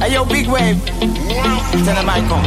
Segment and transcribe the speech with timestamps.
[0.00, 0.78] hey yo, big wave.
[1.84, 2.46] Tell them I come.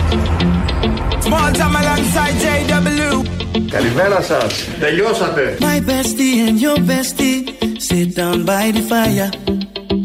[1.22, 3.26] Small time alongside JW.
[3.70, 4.68] Καλημέρα σας.
[4.80, 5.58] Τελειώσατε.
[5.60, 7.38] My bestie and your bestie
[7.88, 9.30] sit down by the fire.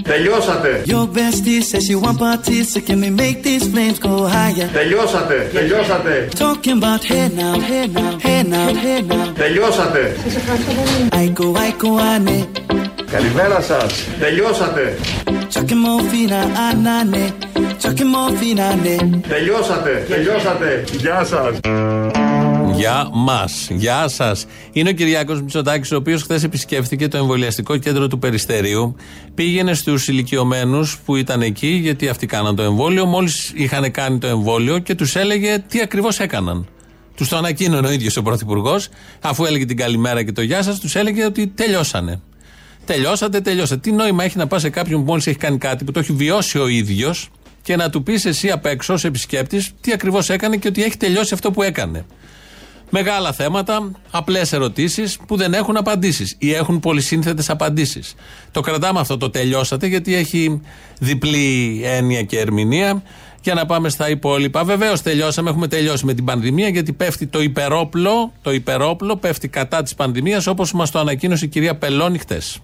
[0.02, 0.82] Τελειώσατε.
[0.86, 4.68] Your bestie says she want parties, so can we make these flames go higher?
[4.72, 5.50] Τελειώσατε.
[5.52, 6.28] Τελειώσατε.
[6.38, 9.26] Talking about hey now, hey now, hey now, hey now.
[9.42, 10.16] Τελειώσατε.
[11.12, 12.46] I go, I go, ane.
[13.10, 14.04] Καλημέρα σας.
[14.20, 14.96] Τελειώσατε.
[15.54, 17.24] Chucking more fina, anane.
[17.82, 19.20] Chucking more fina, ane.
[19.28, 20.06] Τελειώσατε.
[20.08, 20.84] Τελειώσατε.
[20.98, 21.58] Γεια σας.
[22.74, 23.68] Για μας.
[23.70, 24.46] Γεια σας.
[24.72, 28.96] Είναι ο Κυριάκος Μητσοτάκης, ο οποίος χθες επισκέφθηκε το εμβολιαστικό κέντρο του Περιστερίου.
[29.34, 33.06] Πήγαινε στους ηλικιωμένους που ήταν εκεί, γιατί αυτοί κάναν το εμβόλιο.
[33.06, 36.66] Μόλις είχαν κάνει το εμβόλιο και τους έλεγε τι ακριβώς έκαναν.
[37.14, 38.88] Τους το ανακοίνωνε ο ίδιος ο Πρωθυπουργός,
[39.20, 42.20] αφού έλεγε την καλημέρα και το γεια σας, τους έλεγε ότι τελειώσανε.
[42.92, 43.80] Τελειώσατε, τελειώσατε.
[43.80, 46.12] Τι νόημα έχει να πας σε κάποιον που μόλις έχει κάνει κάτι που το έχει
[46.12, 47.28] βιώσει ο ίδιος
[47.62, 50.96] και να του πεις εσύ απ' έξω, ως επισκέπτης, τι ακριβώς έκανε και ότι έχει
[50.96, 52.04] τελειώσει αυτό που έκανε.
[52.90, 58.14] Μεγάλα θέματα, απλές ερωτήσεις που δεν έχουν απαντήσεις ή έχουν πολυσύνθετες απαντήσεις.
[58.50, 60.60] Το κρατάμε αυτό το τελειώσατε γιατί έχει
[60.98, 63.02] διπλή έννοια και ερμηνεία.
[63.42, 64.64] Για να πάμε στα υπόλοιπα.
[64.64, 69.82] Βεβαίως τελειώσαμε, έχουμε τελειώσει με την πανδημία γιατί πέφτει το υπερόπλο, το υπερόπλο πέφτει κατά
[69.82, 72.60] της πανδημίας όπως μας το ανακοίνωσε η κυρία Πελώνη χτες.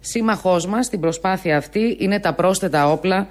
[0.00, 3.26] Σύμμαχός μας στην προσπάθεια αυτή είναι τα πρόσθετα όπλα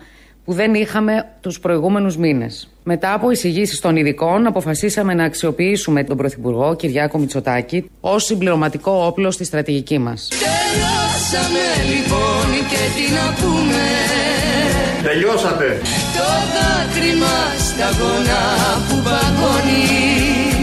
[0.46, 2.70] που δεν είχαμε τους προηγούμενους μήνες.
[2.84, 9.32] Μετά από εισηγήσεις των ειδικών, αποφασίσαμε να αξιοποιήσουμε τον Πρωθυπουργό Κυριάκο Μητσοτάκη ως συμπληρωματικό όπλο
[9.32, 10.28] στη στρατηγική μας.
[10.28, 13.84] Τελειώσαμε λοιπόν και τι να πούμε
[15.04, 15.81] Τελειώσατε.
[16.18, 18.42] Το δάκρυ μας στα γόνα
[18.88, 19.86] που παγώνει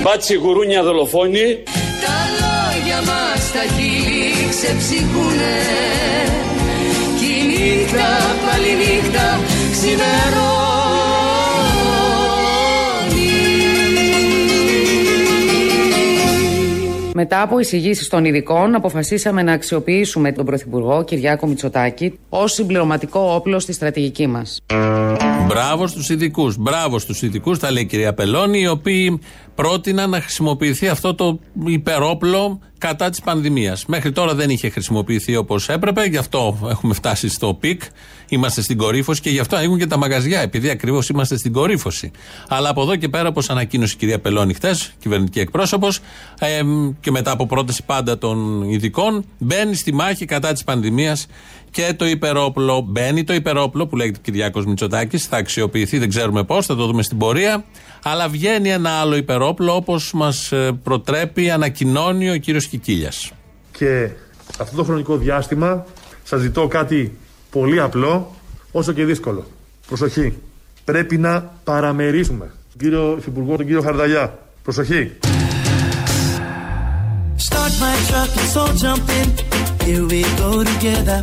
[0.02, 1.62] Μπάτσι γουρούνια δολοφόνη.
[2.04, 4.13] Τα λόγια μας τα χείλη
[4.56, 5.54] ξεψυχούνε
[7.18, 8.08] Κι η νύχτα
[8.44, 9.40] πάλι νύχτα
[9.72, 10.64] ξημερώνει
[17.16, 23.58] Μετά από εισηγήσεις των ειδικών, αποφασίσαμε να αξιοποιήσουμε τον Πρωθυπουργό Κυριάκο Μητσοτάκη ως συμπληρωματικό όπλο
[23.58, 24.60] στη στρατηγική μας.
[25.46, 26.56] Μπράβο στους ειδικούς.
[26.56, 29.20] Μπράβο στους ειδικούς, τα λέει η κυρία Πελώνη, οι οποίοι
[29.54, 33.86] πρότειναν να χρησιμοποιηθεί αυτό το υπερόπλο κατά της πανδημίας.
[33.86, 37.82] Μέχρι τώρα δεν είχε χρησιμοποιηθεί όπως έπρεπε, γι' αυτό έχουμε φτάσει στο peak.
[38.28, 42.10] Είμαστε στην κορύφωση και γι' αυτό ανοίγουν και τα μαγαζιά, επειδή ακριβώς είμαστε στην κορύφωση.
[42.48, 46.00] Αλλά από εδώ και πέρα, όπως ανακοίνωσε η κυρία Πελώνη χθες, κυβερνητική εκπρόσωπος,
[46.38, 46.62] ε,
[47.00, 51.26] και μετά από πρόταση πάντα των ειδικών, μπαίνει στη μάχη κατά της πανδημίας
[51.74, 52.80] και το υπερόπλο.
[52.88, 57.02] Μπαίνει το υπερόπλο που λέγεται Κυριάκος Μητσοτάκης, θα αξιοποιηθεί, δεν ξέρουμε πώς, θα το δούμε
[57.02, 57.64] στην πορεία.
[58.02, 60.52] Αλλά βγαίνει ένα άλλο υπερόπλο όπως μας
[60.82, 63.32] προτρέπει, ανακοινώνει ο κύριος Κικίλιας.
[63.78, 64.08] Και
[64.60, 65.84] αυτό το χρονικό διάστημα
[66.22, 67.18] σας ζητώ κάτι
[67.50, 68.34] πολύ απλό,
[68.72, 69.46] όσο και δύσκολο.
[69.86, 70.32] Προσοχή.
[70.84, 74.38] Πρέπει να παραμερίσουμε τον κύριο Υφυπουργό, τον κύριο Χαρδαλιά.
[74.62, 75.12] Προσοχή.
[77.48, 79.28] Start my truck, let's all jump in.
[79.86, 81.20] Here we go together.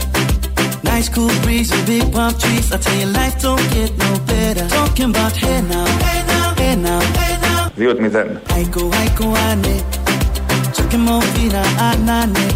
[0.94, 2.68] Nice cool breeze and big palm trees.
[2.76, 4.66] I tell you, life don't get no better.
[4.80, 7.62] Talking about hey now, hey now, hey now, hey now.
[7.78, 8.52] 2-0.
[8.60, 9.76] I go, I go, ane.
[10.76, 12.48] Chucking more fina, anane.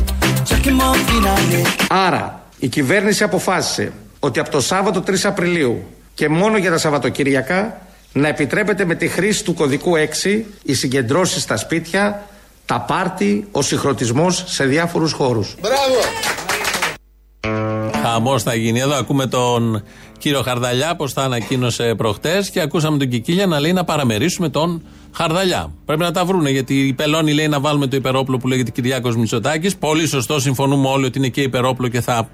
[0.50, 1.62] Chucking more fina, ane.
[1.90, 7.82] Άρα, η κυβέρνηση αποφάσισε ότι από το Σάββατο 3 Απριλίου και μόνο για τα Σαββατοκυριακά
[8.14, 12.28] να επιτρέπεται με τη χρήση του κωδικού 6 οι συγκεντρώσεις στα σπίτια,
[12.66, 15.56] τα πάρτι, ο συγχρονισμός σε διάφορους χώρους.
[18.16, 18.80] Χαμό θα γίνει.
[18.80, 19.84] Εδώ ακούμε τον
[20.18, 24.82] κύριο Χαρδαλιά, πώς θα ανακοίνωσε προχτές και ακούσαμε τον Κικίλια να λέει να παραμερίσουμε τον
[25.12, 25.72] Χαρδαλιά.
[25.86, 29.16] Πρέπει να τα βρούνε γιατί η Πελώνη λέει να βάλουμε το υπερόπλο που λέγεται Κυριάκος
[29.16, 29.76] Μητσοτάκης.
[29.76, 32.30] Πολύ σωστό, συμφωνούμε όλοι ότι είναι και υπερόπλο και θα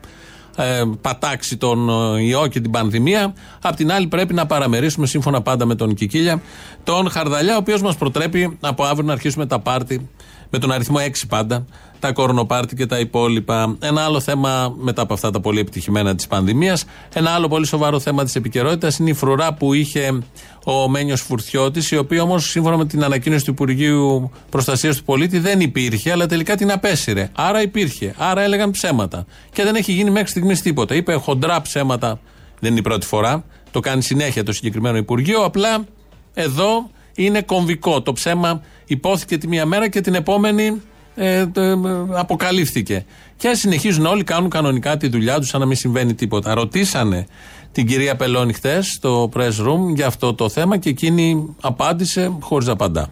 [0.57, 3.33] ε, πατάξει τον ε, ιό και την πανδημία.
[3.61, 6.41] Απ' την άλλη, πρέπει να παραμερίσουμε σύμφωνα πάντα με τον Κικίλια
[6.83, 10.09] τον Χαρδαλιά, ο οποίος μας προτρέπει από αύριο να αρχίσουμε τα πάρτι
[10.51, 11.65] με τον αριθμό 6 πάντα,
[11.99, 13.75] τα κορονοπάρτι και τα υπόλοιπα.
[13.79, 16.85] Ένα άλλο θέμα μετά από αυτά τα πολύ επιτυχημένα της πανδημίας.
[17.13, 20.19] Ένα άλλο πολύ σοβαρό θέμα της επικαιρότητας είναι η φρουρά που είχε
[20.65, 25.39] ο Μένιος Φουρτιώτης, η οποία όμως σύμφωνα με την ανακοίνωση του Υπουργείου Προστασίας του Πολίτη
[25.39, 27.29] δεν υπήρχε, αλλά τελικά την απέσυρε.
[27.35, 28.15] Άρα υπήρχε.
[28.17, 29.25] Άρα έλεγαν ψέματα.
[29.51, 30.95] Και δεν έχει γίνει μέχρι στιγμής τίποτα.
[30.95, 32.19] Είπε χοντρά ψέματα.
[32.59, 33.43] Δεν είναι η πρώτη φορά.
[33.71, 35.43] Το κάνει συνέχεια το συγκεκριμένο Υπουργείο.
[35.43, 35.85] Απλά
[36.33, 38.01] εδώ είναι κομβικό.
[38.01, 40.81] Το ψέμα υπόθηκε τη μία μέρα και την επόμενη
[41.15, 41.77] ε, το, ε,
[42.11, 43.05] αποκαλύφθηκε.
[43.37, 46.53] Και συνεχίζουν όλοι, κάνουν κανονικά τη δουλειά τους σαν να μην συμβαίνει τίποτα.
[46.53, 47.27] Ρωτήσανε
[47.71, 52.67] την κυρία Πελώνη χθε στο press room για αυτό το θέμα και εκείνη απάντησε χωρίς
[52.67, 53.09] να απαντά.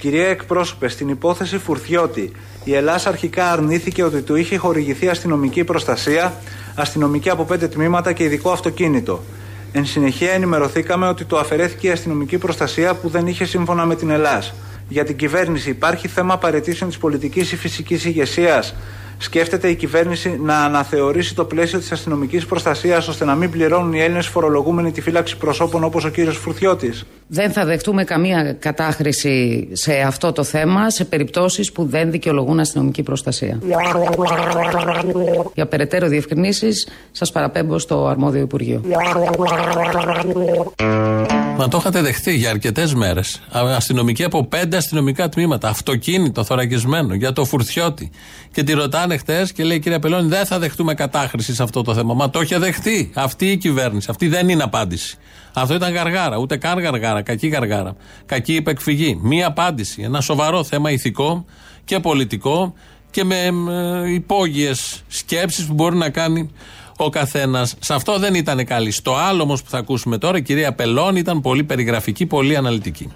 [0.00, 2.32] Κυρία εκπρόσωπε, στην υπόθεση Φουρτιώτη,
[2.64, 6.34] η Ελλάδα αρχικά αρνήθηκε ότι του είχε χορηγηθεί αστυνομική προστασία
[6.74, 9.22] αστυνομική από πέντε τμήματα και ειδικό αυτοκίνητο.
[9.72, 14.10] Εν συνεχεία ενημερωθήκαμε ότι το αφαιρέθηκε η αστυνομική προστασία που δεν είχε σύμφωνα με την
[14.10, 14.54] ΕΛΑΣ.
[14.88, 18.74] Για την κυβέρνηση υπάρχει θέμα παρετήσεων της πολιτικής ή φυσικής ηγεσίας.
[19.18, 24.00] Σκέφτεται η κυβέρνηση να αναθεωρήσει το πλαίσιο της αστυνομικής προστασίας ώστε να μην πληρώνουν οι
[24.00, 26.92] Έλληνες φορολογούμενοι τη φύλαξη προσώπων όπως ο κύριος Φουρτιώτη.
[27.26, 33.02] Δεν θα δεχτούμε καμία κατάχρηση σε αυτό το θέμα σε περιπτώσεις που δεν δικαιολογούν αστυνομική
[33.02, 33.58] προστασία.
[35.54, 38.82] Για περαιτέρω διευκρινήσεις σας παραπέμπω στο αρμόδιο Υπουργείο.
[41.58, 43.42] Μα το είχατε δεχτεί για αρκετές μέρες.
[43.76, 45.68] Αστυνομική από πέντε αστυνομικά τμήματα.
[45.68, 48.10] Αυτοκίνητο, θωρακισμένο για το φουρτιώτη.
[48.56, 51.94] Και τη ρωτάνε χτε και λέει: Κύριε Πελώνη, δεν θα δεχτούμε κατάχρηση σε αυτό το
[51.94, 52.14] θέμα.
[52.14, 54.06] Μα το είχε δεχτεί αυτή η κυβέρνηση.
[54.10, 55.18] Αυτή δεν είναι απάντηση.
[55.52, 57.96] Αυτό ήταν γαργάρα, ούτε καν γαργάρα, κακή γαργάρα.
[58.26, 59.18] Κακή υπεκφυγή.
[59.22, 60.02] Μία απάντηση.
[60.02, 61.44] Ένα σοβαρό θέμα ηθικό
[61.84, 62.74] και πολιτικό
[63.10, 63.36] και με
[64.04, 66.50] ε, υπόγειες σκέψεις που μπορεί να κάνει
[66.96, 67.74] ο καθένας.
[67.78, 68.90] Σε αυτό δεν ήταν καλή.
[68.90, 73.12] Στο άλλο όμως που θα ακούσουμε τώρα, η κυρία Πελώνη ήταν πολύ περιγραφική, πολύ αναλυτική.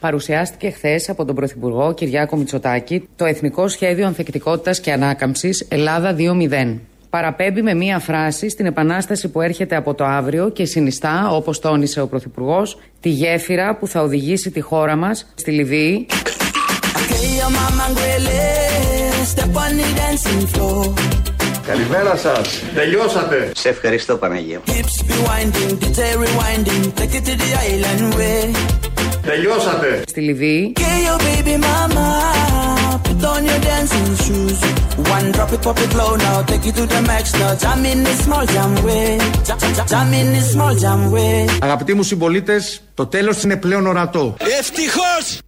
[0.00, 6.78] Παρουσιάστηκε χθες από τον Πρωθυπουργό Κυριάκο Μητσοτάκη το Εθνικό Σχέδιο Ανθεκτικότητας και Ανάκαμψης Ελλάδα 2.0.
[7.10, 12.00] Παραπέμπει με μία φράση στην επανάσταση που έρχεται από το αύριο και συνιστά, όπως τόνισε
[12.00, 16.06] ο Πρωθυπουργός, τη γέφυρα που θα οδηγήσει τη χώρα μας στη Λιβύη.
[21.66, 22.62] Καλημέρα σας.
[22.74, 23.50] Τελειώσατε.
[23.54, 24.60] Σε ευχαριστώ Παναγία.
[29.30, 30.02] Τελειώσατε.
[30.06, 30.72] Στη Λιβύη.
[41.60, 44.36] Αγαπητοί μου συμπολίτες, το τέλος είναι πλέον ορατό.
[44.58, 45.38] Ευτυχώς!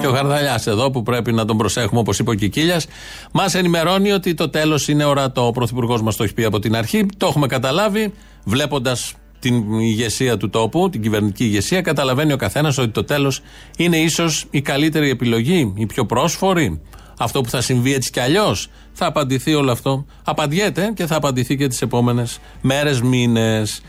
[0.00, 2.86] Και ο Χαρδαλιάς εδώ που πρέπει να τον προσέχουμε όπως είπε ο Κικίλιας,
[3.32, 5.46] μας ενημερώνει ότι το τέλος είναι ορατό.
[5.46, 7.06] Ο Πρωθυπουργός μας το έχει πει από την αρχή.
[7.16, 8.12] Το έχουμε καταλάβει.
[8.44, 13.40] Βλέποντας την ηγεσία του τόπου, την κυβερνητική ηγεσία, καταλαβαίνει ο καθένας ότι το τέλος
[13.76, 16.80] είναι ίσως η καλύτερη επιλογή, η πιο πρόσφορη.
[17.18, 18.68] Αυτό που θα συμβεί έτσι κι αλλιώς.
[18.92, 20.06] Θα απαντηθεί όλο αυτό.
[20.24, 23.80] Απαντιέται και θα απαντηθεί και τις επόμενες μέρες, μήνες.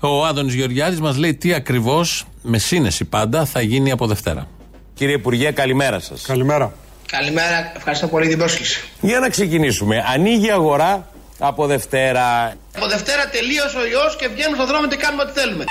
[0.00, 4.48] Ο Άδωνης Γεωργιάδης μας λέει τι ακριβώς, με σύνεση πάντα, θα γίνει από Δευτέρα.
[4.94, 6.22] Κύριε Υπουργέ, καλημέρα σας.
[6.22, 6.74] Καλημέρα.
[7.06, 8.84] Καλημέρα, ευχαριστώ πολύ την πρόσκληση.
[9.00, 10.04] Για να ξεκινήσουμε.
[10.14, 11.08] Ανοίγει η αγορά
[11.38, 12.56] από Δευτέρα.
[12.76, 15.64] Από Δευτέρα τελείωσε ο ιό και βγαίνουμε το δρόμο και κάνουμε ό,τι θέλουμε.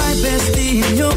[0.00, 1.14] My bestie, your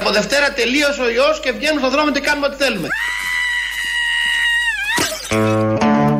[0.00, 1.10] Από Δευτέρα τελείωσε ο
[1.42, 2.88] και βγαίνουμε στον δρόμο και κάνουμε τι θέλουμε.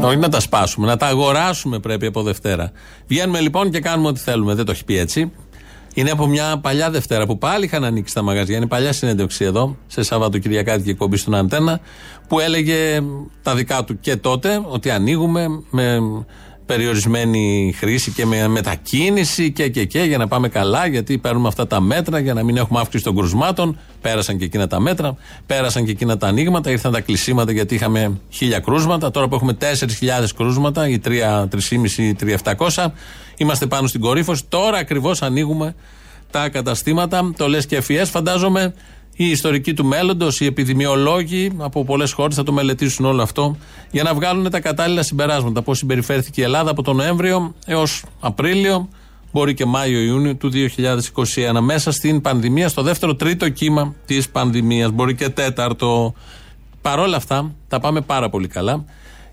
[0.07, 2.73] Όχι να τα σπάσουμε, να τα αγοράσουμε πρέπει από Δευτέρα.
[3.07, 4.55] Βγαίνουμε λοιπόν και κάνουμε ό,τι θέλουμε.
[4.55, 5.33] Δεν το έχει πει έτσι.
[5.95, 8.57] Είναι από μια παλιά Δευτέρα που πάλι είχαν ανοίξει τα μαγαζιά.
[8.57, 11.81] Είναι παλιά συνέντευξη εδώ, σε Σαββατοκυριακάτικη εκπομπή στον Αντένα,
[12.29, 13.03] που έλεγε
[13.43, 15.99] τα δικά του και τότε ότι ανοίγουμε με
[16.67, 21.67] περιορισμένη χρήση και με μετακίνηση και, και, και για να πάμε καλά, γιατί παίρνουμε αυτά
[21.67, 23.79] τα μέτρα για να μην έχουμε αύξηση των κρουσμάτων.
[24.01, 25.17] Πέρασαν και εκείνα τα μέτρα,
[25.47, 29.11] πέρασαν και εκείνα τα ανοίγματα, ήρθαν τα κλεισίματα γιατί είχαμε χίλια κρούσματα.
[29.11, 29.67] Τώρα που έχουμε 4.000
[30.37, 32.87] κρούσματα ή 3.500 ή 3.700,
[33.37, 34.45] είμαστε πάνω στην κορύφωση.
[34.49, 35.75] Τώρα ακριβώς ανοίγουμε
[36.31, 37.33] τα καταστήματα.
[37.37, 38.75] Το λες και ευφυέ, φαντάζομαι
[39.17, 43.57] οι ιστορικοί του μέλλοντος, οι επιδημιολόγοι από πολλές χώρες θα το μελετήσουν όλο αυτό
[43.91, 45.63] για να βγάλουν τα κατάλληλα συμπεράσματα.
[45.63, 48.89] Πώς συμπεριφέρθηκε η Ελλάδα από τον Νοέμβριο έως Απρίλιο,
[49.33, 55.29] μπορεί και Μάιο-Ιούνιο του 2021, μέσα στην πανδημία, στο δεύτερο-τρίτο κύμα της πανδημίας, μπορεί και
[55.29, 56.15] τέταρτο.
[56.83, 58.85] Παρόλα αυτά, τα πάμε πάρα πολύ καλά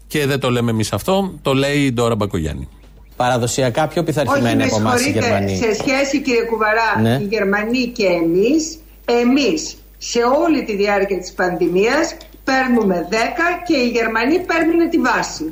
[0.07, 2.67] και δεν το λέμε εμείς αυτό, το λέει η Ντόρα Μπακογιάννη.
[3.15, 5.55] Παραδοσιακά πιο πειθαρχημένοι από εμάς οι Γερμανοί.
[5.55, 7.23] Σε σχέση, κύριε Κουβαρά, Ναι.
[7.23, 13.15] οι Γερμανοί και εμείς, εμείς σε όλη τη διάρκεια της πανδημίας παίρνουμε 10
[13.67, 15.51] και οι Γερμανοί παίρνουν τη βάση.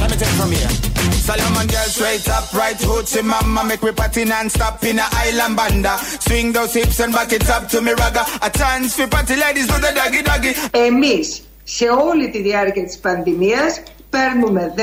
[0.00, 0.94] Let me take it from here.
[1.28, 5.94] Solomon girl straight up, right hoochie mama Make we party non-stop in a island banda
[6.26, 9.66] Swing those hips and back it up to me ragga A chance for party ladies
[9.70, 13.82] do the doggy doggy Εμείς σε όλη τη διάρκεια της πανδημίας
[14.14, 14.80] παίρνουμε 10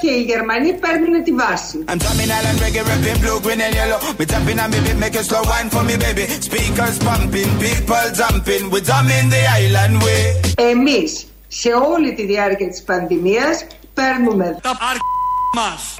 [0.00, 1.76] και οι Γερμανοί παίρνουν τη βάση.
[1.90, 5.16] I'm drumming island reggae, rapping blue, green and yellow We jumping on me beat, make
[5.20, 10.24] a slow wine for me baby Speakers pumping, people jumping We drumming the island way
[10.70, 14.66] Εμείς σε όλη τη διάρκεια της πανδημίας παίρνουμε 10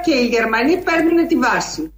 [0.05, 1.93] και οι Γερμανοί παίρνουν τη βάση.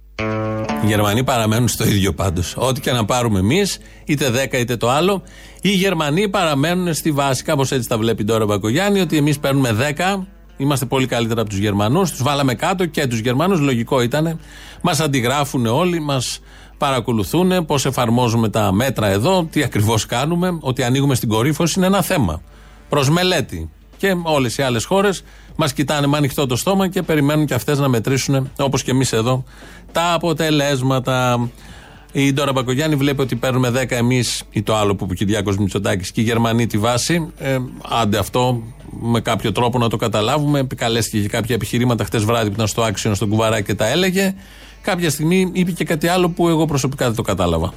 [0.83, 2.55] Οι Γερμανοί παραμένουν στο ίδιο πάντως.
[2.57, 5.23] Ό,τι και να πάρουμε εμείς, είτε 10 είτε το άλλο,
[5.61, 7.43] οι Γερμανοί παραμένουν στη βάση.
[7.43, 11.49] Κάπως έτσι τα βλέπει τώρα ο Μπακογιάννη, ότι εμείς παίρνουμε 10 Είμαστε πολύ καλύτερα από
[11.49, 12.11] τους Γερμανούς.
[12.11, 13.59] Τους βάλαμε κάτω και τους Γερμανούς.
[13.59, 14.39] Λογικό ήταν.
[14.81, 16.39] Μας αντιγράφουν όλοι, μας
[16.77, 20.57] παρακολουθούν πώς εφαρμόζουμε τα μέτρα εδώ, τι ακριβώς κάνουμε.
[20.59, 22.41] Ότι ανοίγουμε στην κορύφωση είναι ένα θέμα.
[22.89, 23.69] Προς μελέτη.
[23.97, 25.23] Και όλες οι άλλες χώρες
[25.55, 29.13] μας κοιτάνε με ανοιχτό το στόμα και περιμένουν και αυτές να μετρήσουν, όπως και εμείς
[29.13, 29.43] εδώ,
[29.91, 31.49] τα αποτελέσματα.
[32.17, 35.57] Η Ντόρα Μπακογιάννη βλέπει ότι παίρνουμε 10 εμείς ή το άλλο που είπε ο Κυριάκος
[35.57, 37.33] Μητσοτάκης και οι Γερμανοί τη βάση.
[37.39, 37.57] Ε,
[37.89, 40.59] άντε αυτό με κάποιο τρόπο να το καταλάβουμε.
[40.59, 44.35] Επικαλέστηκε και κάποια επιχειρήματα χτες βράδυ που ήταν στο άξιο στον κουβαρά και τα έλεγε.
[44.81, 47.73] Κάποια στιγμή είπε και κάτι άλλο που εγώ προσωπικά δεν το κατάλαβα.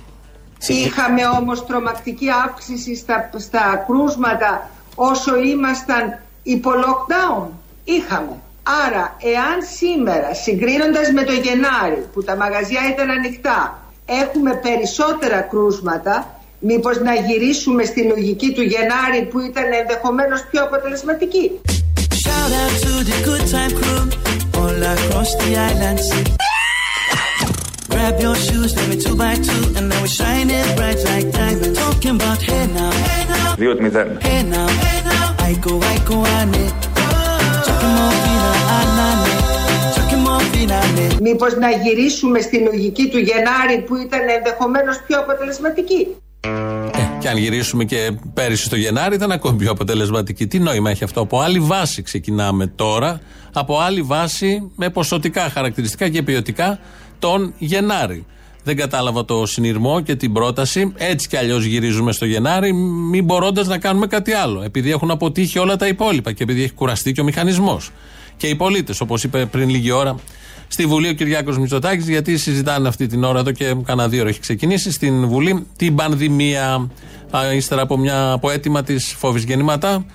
[0.66, 7.47] Είχαμε όμως τρομακτική αύξηση στα, στα κρούσματα όσο ήμασταν υπό lockdown.
[7.85, 8.37] Είχαμε.
[8.87, 16.41] Άρα, εάν σήμερα, συγκρίνοντας με το Γενάρη, που τα μαγαζιά ήταν ανοιχτά, έχουμε περισσότερα κρούσματα,
[16.59, 21.61] μήπως να γυρίσουμε στη λογική του Γενάρη που ήταν ενδεχομένως πιο αποτελεσματική.
[22.25, 24.03] Shout out to the good time crew
[24.61, 26.00] all across the island.
[27.93, 31.27] Grab your shoes, let me two by two, and now we shine it bright like
[31.38, 31.79] diamonds.
[31.85, 34.23] Talking about hey now, hey now, 2-0.
[34.27, 35.49] hey now, hey now.
[35.49, 36.75] I go, I go, I need.
[37.67, 38.38] Talking more
[41.21, 46.07] Μήπως να γυρίσουμε στη λογική του Γενάρη που ήταν ενδεχομένως πιο αποτελεσματική;
[47.19, 50.47] Και αν γυρίσουμε και πέρυσι στο Γενάρη ήταν ακόμη πιο αποτελεσματική.
[50.47, 53.21] Τι νόημα έχει αυτό; Από άλλη βάση ξεκινάμε τώρα.
[53.52, 56.78] Από άλλη βάση με ποσοτικά χαρακτηριστικά και ποιοτικά
[57.19, 58.26] τον Γενάρη.
[58.64, 60.93] Δεν κατάλαβα το συνειρμό και την πρόταση.
[60.97, 62.73] Έτσι κι αλλιώς γυρίζουμε στο Γενάρη,
[63.11, 64.62] μην μπορώντας να κάνουμε κάτι άλλο.
[64.62, 67.90] Επειδή έχουν αποτύχει όλα τα υπόλοιπα και επειδή έχει κουραστεί και ο μηχανισμός.
[68.37, 70.14] Και οι πολίτες, όπως είπε πριν λίγη ώρα
[70.69, 74.29] στη Βουλή ο Κυριάκος Μητσοτάκης, γιατί συζητάνε αυτή την ώρα εδώ και κανένα δύο ώρα
[74.29, 76.91] έχει ξεκινήσει στην Βουλή την πανδημία.
[77.31, 80.07] Α, ύστερα από, μια, από αίτημα της φόβης γεννηματά.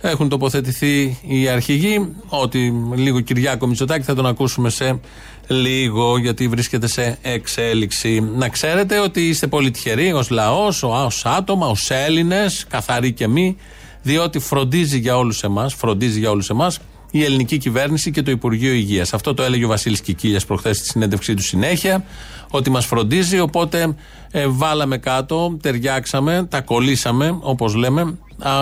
[0.00, 2.08] Έχουν τοποθετηθεί οι αρχηγοί.
[2.28, 5.00] Ότι λίγο Κυριάκο Μητσοτάκη θα τον ακούσουμε σε
[5.46, 8.30] λίγο, γιατί βρίσκεται σε εξέλιξη.
[8.36, 13.56] Να ξέρετε ότι είστε πολύ τυχεροί ως λαός, ως άτομα, ως Έλληνες, καθαροί και μη,
[14.02, 16.78] διότι φροντίζει για όλους εμάς, φροντίζει για όλους εμάς
[17.14, 19.12] η ελληνική κυβέρνηση και το Υπουργείο Υγείας.
[19.12, 22.04] Αυτό το έλεγε ο Βασίλης Κικίλιας προχθές στη συνέντευξή του συνέχεια,
[22.50, 23.40] ότι μας φροντίζει.
[23.40, 23.94] Οπότε
[24.30, 28.52] ε, βάλαμε κάτω, ταιριάξαμε, τα κολλήσαμε, όπως λέμε, α,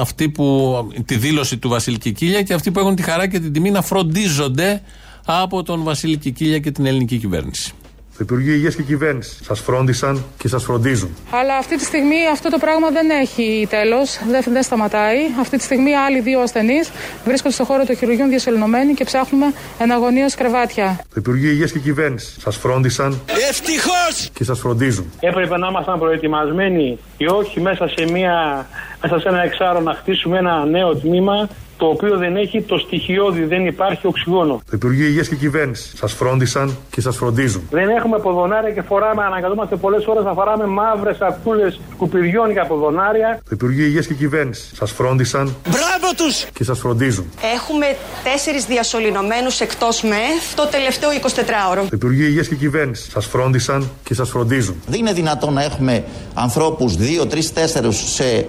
[0.00, 3.52] αυτοί που, τη δήλωση του Βασίλη Κικίλια και αυτοί που έχουν τη χαρά και την
[3.52, 4.82] τιμή να φροντίζονται
[5.24, 7.72] από τον Βασίλη Κικίλια και την ελληνική κυβέρνηση.
[8.16, 11.16] Το Υπουργείο Υγείας και Κυβέρνησης σας φρόντισαν και σας φροντίζουν.
[11.30, 15.18] Αλλά αυτή τη στιγμή αυτό το πράγμα δεν έχει τέλος, δεν, δεν σταματάει.
[15.40, 16.90] Αυτή τη στιγμή άλλοι δύο ασθενείς
[17.24, 20.98] βρίσκονται στο χώρο των χειρουργείων διασωληνωμένοι και ψάχνουμε εναγωνίω κρεβάτια.
[21.08, 23.20] Το Υπουργείο Υγείας και Κυβέρνησης σας φρόντισαν
[23.50, 24.30] Ευτυχώς!
[24.32, 25.12] και σας φροντίζουν.
[25.20, 28.66] Έπρεπε να ήμασταν προετοιμασμένοι και όχι μέσα σε, μια,
[29.08, 33.44] μέσα σε ένα εξάρο να χτίσουμε ένα νέο τμήμα το οποίο δεν έχει το στοιχειώδη,
[33.44, 34.54] δεν υπάρχει οξυγόνο.
[34.54, 37.62] Το Υπουργείο Υγείας και Κυβέρνησης σας φρόντισαν και σας φροντίζουν.
[37.70, 43.40] Δεν έχουμε ποδονάρια και φοράμε, αναγκαζόμαστε πολλές ώρες να φοράμε μαύρες σακούλε σκουπιδιών για ποδονάρια.
[43.42, 46.44] Το Υπουργείο Υγείας και Κυβέρνησης σας φρόντισαν Μπράβο τους!
[46.52, 47.24] και σας φροντίζουν.
[47.54, 47.86] Έχουμε
[48.24, 51.80] τέσσερις διασωληνωμένους εκτός ΜΕΘ το τελευταίο 24ωρο.
[51.80, 54.82] Το Υπουργείο Υγείας και Κυβέρνησης σας φρόντισαν και σας φροντίζουν.
[54.86, 58.46] Δεν είναι δυνατόν να έχουμε ανθρώπους 2, 3, 4 σε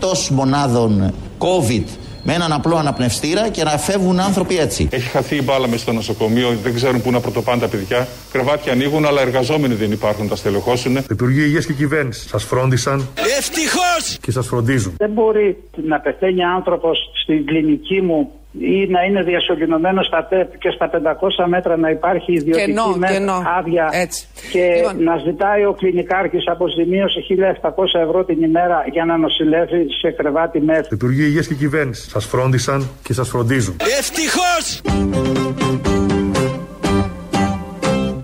[0.00, 1.84] εκτός μονάδων COVID
[2.22, 4.88] με έναν απλό αναπνευστήρα και να φεύγουν άνθρωποι έτσι.
[4.90, 8.08] Έχει χαθεί η μπάλα μες στο νοσοκομείο, δεν ξέρουν πού να πρωτοπάνε τα παιδιά.
[8.32, 10.94] Κρεβάτια ανοίγουν, αλλά εργαζόμενοι δεν υπάρχουν, τα στελεχώσουν.
[10.94, 14.18] Το Υπουργείο Υγείας και Κυβέρνησης σας φρόντισαν Ευτυχώς!
[14.20, 14.94] και σας φροντίζουν.
[14.98, 20.70] Δεν μπορεί να πεθαίνει άνθρωπος στην κλινική μου ή να είναι διασωληνωμένο στα ΤΕΠ και
[20.70, 23.42] στα 500 μέτρα να υπάρχει ιδιωτική Κενό, με- κενό.
[23.58, 24.26] άδεια Έτσι.
[24.52, 25.02] και Λοιπόν.
[25.02, 30.80] να ζητάει ο κλινικάρχης αποζημίωση 1.700 ευρώ την ημέρα για να νοσηλεύει σε κρεβάτι ΜΕΘ.
[30.82, 33.76] Το Υπουργείο Υγείας και Κυβέρνησης σας φρόντισαν και σας φροντίζουν.
[33.98, 34.80] Ευτυχώς!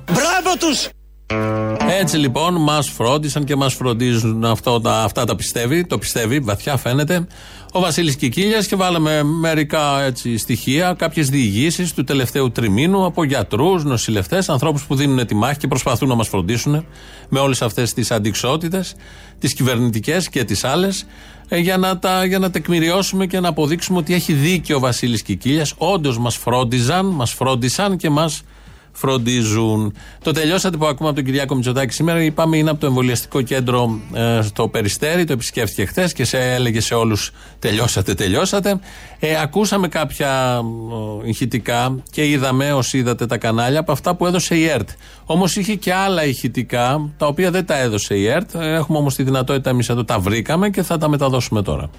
[0.04, 0.88] Μπράβο τους!
[2.00, 6.76] Έτσι λοιπόν μας φρόντισαν και μας φροντίζουν αυτό, τα, αυτά τα πιστεύει, το πιστεύει, βαθιά
[6.76, 7.26] φαίνεται.
[7.76, 13.84] Ο Βασίλης Κικίλιας και βάλαμε μερικά έτσι, στοιχεία, κάποιες διηγήσεις του τελευταίου τριμήνου από γιατρούς,
[13.84, 16.86] νοσηλευτές, ανθρώπους που δίνουν τη μάχη και προσπαθούν να μας φροντίσουν
[17.28, 18.94] με όλες αυτές τις αντικσότητες,
[19.38, 21.06] τις κυβερνητικές και τις άλλες,
[21.50, 25.74] για, να τα, για να τεκμηριώσουμε και να αποδείξουμε ότι έχει δίκιο ο Βασίλης Κικίλιας.
[25.76, 28.42] Όντως μας φρόντιζαν, μας φρόντισαν και μας
[28.94, 29.94] φροντίζουν.
[30.22, 32.22] Το τελειώσατε που ακούμε από τον Κυριάκο Μητσοτάκη σήμερα.
[32.22, 35.24] Είπαμε είναι από το εμβολιαστικό κέντρο ε, στο Περιστέρι.
[35.24, 38.80] Το επισκέφθηκε χθες και σε έλεγε σε όλους: Τελειώσατε, τελειώσατε.
[39.18, 40.60] Ε, ακούσαμε κάποια
[41.24, 44.88] ε, ηχητικά και είδαμε, όσοι είδατε τα κανάλια, από αυτά που έδωσε η ΕΡΤ.
[45.24, 48.54] Όμως είχε και άλλα ηχητικά, τα οποία δεν τα έδωσε η ΕΡΤ.
[48.54, 51.90] Ε, Έχουμε όμως τη δυνατότητα εμείς εδώ τα βρήκαμε και θα τα μεταδώσουμε τώρα.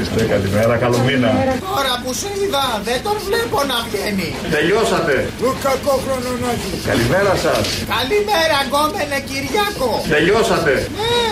[0.00, 1.30] Είστε καλημέρα, καλό μήνα.
[1.74, 4.28] Τώρα που σε είδα, δεν τον βλέπω να βγαίνει.
[4.56, 5.14] Τελειώσατε.
[5.40, 6.80] Του κακό χρόνο να έχεις.
[6.90, 7.64] Καλημέρα σας.
[7.96, 9.90] Καλημέρα, γκόμενε Κυριάκο.
[10.14, 10.74] Τελειώσατε.
[11.00, 11.24] Ναι,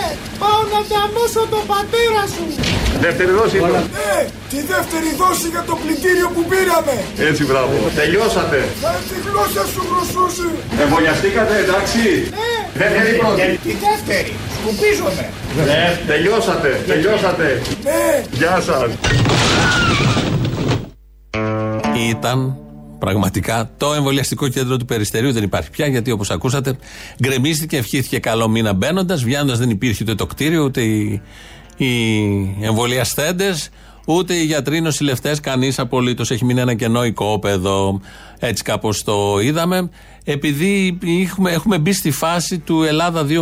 [0.42, 2.44] πάω να ταμώσω τον πατέρα σου.
[3.04, 3.58] Δεύτερη δόση.
[3.98, 4.16] Ναι,
[4.52, 6.94] τη δεύτερη δόση για το πλυντήριο που πήραμε.
[7.28, 7.74] Έτσι, μπράβο.
[8.00, 8.58] Τελειώσατε.
[8.84, 10.48] Θα τη γλώσσα σου γλωσσούσε.
[10.84, 12.02] Εμβολιαστήκατε, εντάξει.
[12.38, 12.57] Ναι.
[12.78, 13.58] Δεύτερη πρώτη.
[13.62, 14.32] Τη δεύτερη.
[14.60, 15.30] Σκουπίζομαι.
[15.66, 16.80] Ναι, τελειώσατε.
[16.86, 17.62] Τελειώσατε.
[17.82, 18.24] Ναι.
[18.32, 18.90] Γεια σας.
[22.08, 22.56] Ήταν
[22.98, 25.32] πραγματικά το εμβολιαστικό κέντρο του Περιστερίου.
[25.32, 26.76] Δεν υπάρχει πια γιατί όπως ακούσατε
[27.22, 29.22] γκρεμίστηκε, ευχήθηκε καλό μήνα μπαίνοντας.
[29.22, 31.22] Βγαίνοντα δεν υπήρχε ούτε το κτίριο, ούτε οι,
[31.76, 31.86] οι
[32.60, 33.68] εμβολιαστέντες,
[34.10, 35.40] ούτε οι γιατροί νοσηλευτές.
[35.40, 36.30] Κανείς απολύτως.
[36.30, 38.00] Έχει μείνει ένα κενό οικόπεδο.
[38.38, 39.90] Έτσι κάπως το είδαμε.
[40.24, 43.32] Επειδή έχουμε, έχουμε μπει στη φάση του Ελλάδα 2.0,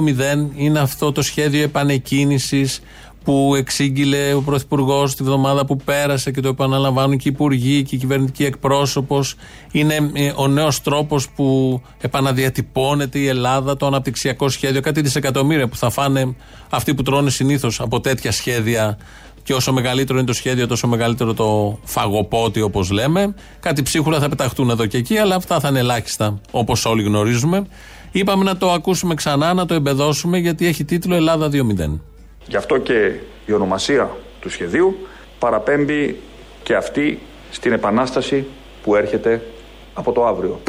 [0.57, 2.81] είναι αυτό το σχέδιο επανεκκίνησης
[3.27, 7.95] που εξήγηλε ο Πρωθυπουργός τη βδομάδα που πέρασε και το επαναλαμβάνουν και οι υπουργοί και
[7.95, 9.35] η κυβερνητική εκπρόσωπος.
[9.73, 14.81] Είναι ε, ο νέος τρόπος που επαναδιατυπώνεται η Ελλάδα, το αναπτυξιακό σχέδιο.
[14.81, 16.35] Κάτι δισεκατομμύρια που θα φάνε
[16.71, 18.99] αυτοί που τρώνε συνήθως από τέτοια σχέδια.
[19.47, 23.35] Και όσο μεγαλύτερο είναι το σχέδιο, τόσο μεγαλύτερο το φαγοπότη, όπως λέμε.
[23.61, 27.67] Κάτι ψίχουλα θα πεταχτούν εδώ και εκεί, αλλά αυτά θα είναι ελάχιστα, όπως όλοι γνωρίζουμε.
[28.13, 32.01] Είπαμε να το ακούσουμε ξανά, να το εμπεδώσουμε, γιατί έχει τίτλο Ελλάδα 2.0.
[32.47, 33.13] Γι' αυτό και
[33.47, 34.11] η ονομασία
[34.41, 35.07] του σχεδίου
[35.39, 36.21] παραπέμπει
[36.63, 38.47] και αυτή στην επανάσταση
[38.83, 39.47] που έρχεται
[39.95, 40.61] από το αύριο.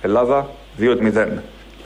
[0.00, 1.26] Ελλάδα 2.0.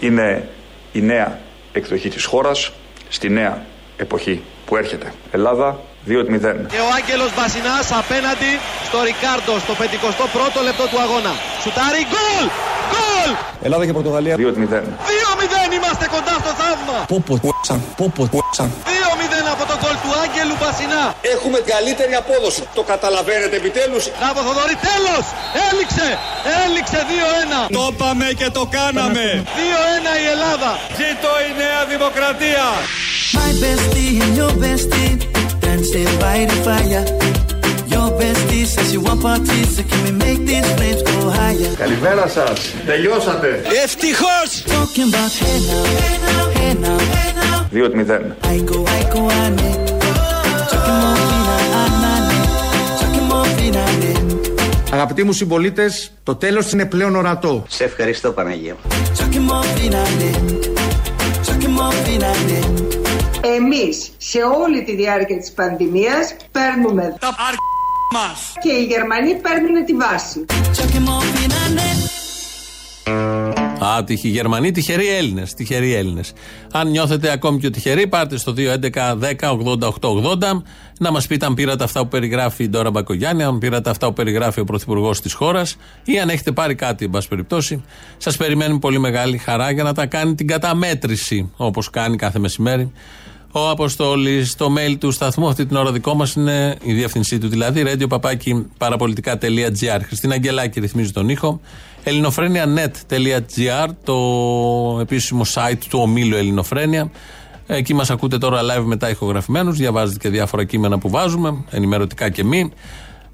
[0.01, 0.49] Είναι
[0.93, 1.41] η νέα
[1.73, 2.73] εκδοχή της χώρας
[3.09, 5.13] στη νέα εποχή που έρχεται.
[5.31, 6.67] Ελλάδα 2.0.
[6.73, 8.53] Και ο Άγγελος Βασινάς απέναντι
[8.89, 11.33] στο Ρικάρντο στο 51ο λεπτό του αγώνα.
[11.63, 12.45] Σουτάρει γκολ!
[12.91, 13.31] Γκολ!
[13.67, 14.41] Ελλάδα και Πορτογαλία 2.0.
[14.41, 16.99] 2-0 είμαστε κοντά στο θαύμα.
[17.13, 17.35] Πόπο,
[17.99, 18.23] πόπο,
[18.91, 21.05] 2-0 από τον γκολ του Άγγελου Βασινά.
[21.35, 22.63] Έχουμε καλύτερη απόδοση.
[22.79, 24.03] Το καταλαβαίνετε επιτέλους.
[24.19, 25.25] Μπράβο Θοδωρή, τέλος!
[25.69, 26.09] Έληξε!
[26.63, 27.67] Έληξε 2-1.
[27.77, 29.27] Το είπαμε και το κάναμε.
[29.57, 30.71] 2-1 η Ελλάδα.
[30.99, 32.67] Ζήτω η νέα δημοκρατία.
[33.35, 35.12] My bestie and your bestie
[41.79, 42.75] Καλημέρα σας.
[42.87, 43.63] Τελειώσατε.
[43.85, 44.65] Ευτυχώς.
[47.71, 48.35] Δύο τη μηδέν.
[54.93, 57.65] Αγαπητοί μου συμπολίτες, το τέλος είναι πλέον ορατό.
[57.69, 58.77] Σε ευχαριστώ, Παναγία.
[63.45, 67.55] Εμείς σε όλη τη διάρκεια της πανδημίας παίρνουμε Τα αρ...
[68.13, 68.53] μας.
[68.63, 70.45] και οι Γερμανοί παίρνουν τη βάση.
[70.49, 71.89] Talking more fina, ane.
[73.85, 75.55] Α, τυχοι Γερμανοί, τυχεροί Έλληνες.
[75.55, 76.33] Τυχεροί Έλληνες.
[76.73, 80.63] Αν νιώθετε ακόμη πιο τυχεροί, πάρτε στο 2.11.10.80.880
[80.99, 84.13] να μας πείτε αν πήρατε αυτά που περιγράφει η Ντόρα Μπακογιάννη, αν πήρατε αυτά που
[84.13, 87.85] περιγράφει ο Πρωθυπουργός της χώρας ή αν έχετε πάρει κάτι, εν πάση περιπτώσει.
[88.17, 92.93] Σας περιμένουμε πολύ μεγάλη χαρά για να τα κάνει την καταμέτρηση, όπως κάνει κάθε μεσημέρι.
[93.55, 97.49] Ο Αποστόλης, το mail του σταθμού, αυτή την ώρα δικό μας είναι η διεύθυνσή του
[97.49, 98.21] δηλαδή, radio
[98.79, 100.01] παραπολιτικά.gr.
[100.07, 101.61] Χριστίνα Αγγελάκη ρυθμίζει τον ήχο.
[102.03, 104.17] ελληνοφρένια.net.gr, το
[105.01, 107.11] επίσημο site του ομίλου Ελληνοφρένια.
[107.67, 112.45] Εκεί μας ακούτε τώρα live μετά ηχογραφημένους, διαβάζετε και διάφορα κείμενα που βάζουμε, ενημερωτικά και
[112.45, 112.73] μη.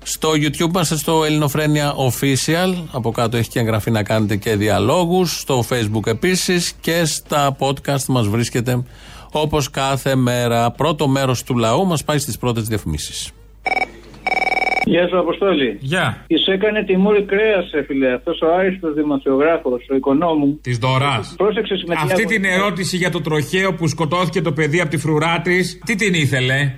[0.03, 2.75] Στο YouTube είμαστε στο Ελληνοφρένια Official.
[2.91, 5.41] Από κάτω έχει και εγγραφή να κάνετε και διαλόγους.
[5.41, 8.83] Στο Facebook επίσης και στα podcast μας βρίσκεται
[9.33, 10.71] όπως κάθε μέρα.
[10.71, 13.31] Πρώτο μέρος του λαού μας πάει στις πρώτες διαφημίσεις.
[14.85, 15.77] Γεια σου, Αποστόλη.
[15.81, 16.25] Γεια.
[16.27, 18.13] Της έκανε τιμούρη κρέας, φίλε.
[18.15, 20.59] Αυτός ο άριστος δημοσιογράφος, ο οικονόμου.
[20.63, 21.35] Της Δωράς.
[21.37, 24.91] Πρόσεξε με τι Αυτή αγωνίες- την ερώτηση για το τροχαίο που σκοτώθηκε το παιδί από
[24.91, 26.73] τη φρουρά της, τι την ήθελε;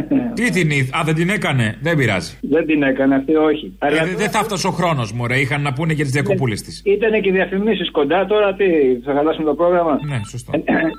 [0.36, 0.98] τι την ήθελε.
[0.98, 1.78] Α, δεν την έκανε.
[1.82, 2.32] Δεν πειράζει.
[2.40, 3.72] Δεν την έκανε αυτή, όχι.
[3.78, 5.38] Ε, δε- Δεν θα φτάσει ο χρόνος μου, ρε.
[5.38, 6.82] Είχαν να πούνε για τις διακοπούλες της.
[6.84, 8.64] Ήταν και διαφημίσεις κοντά, τώρα τι,
[9.04, 10.52] θα χαλάσουμε το πρόγραμμα; Ναι, σωστό.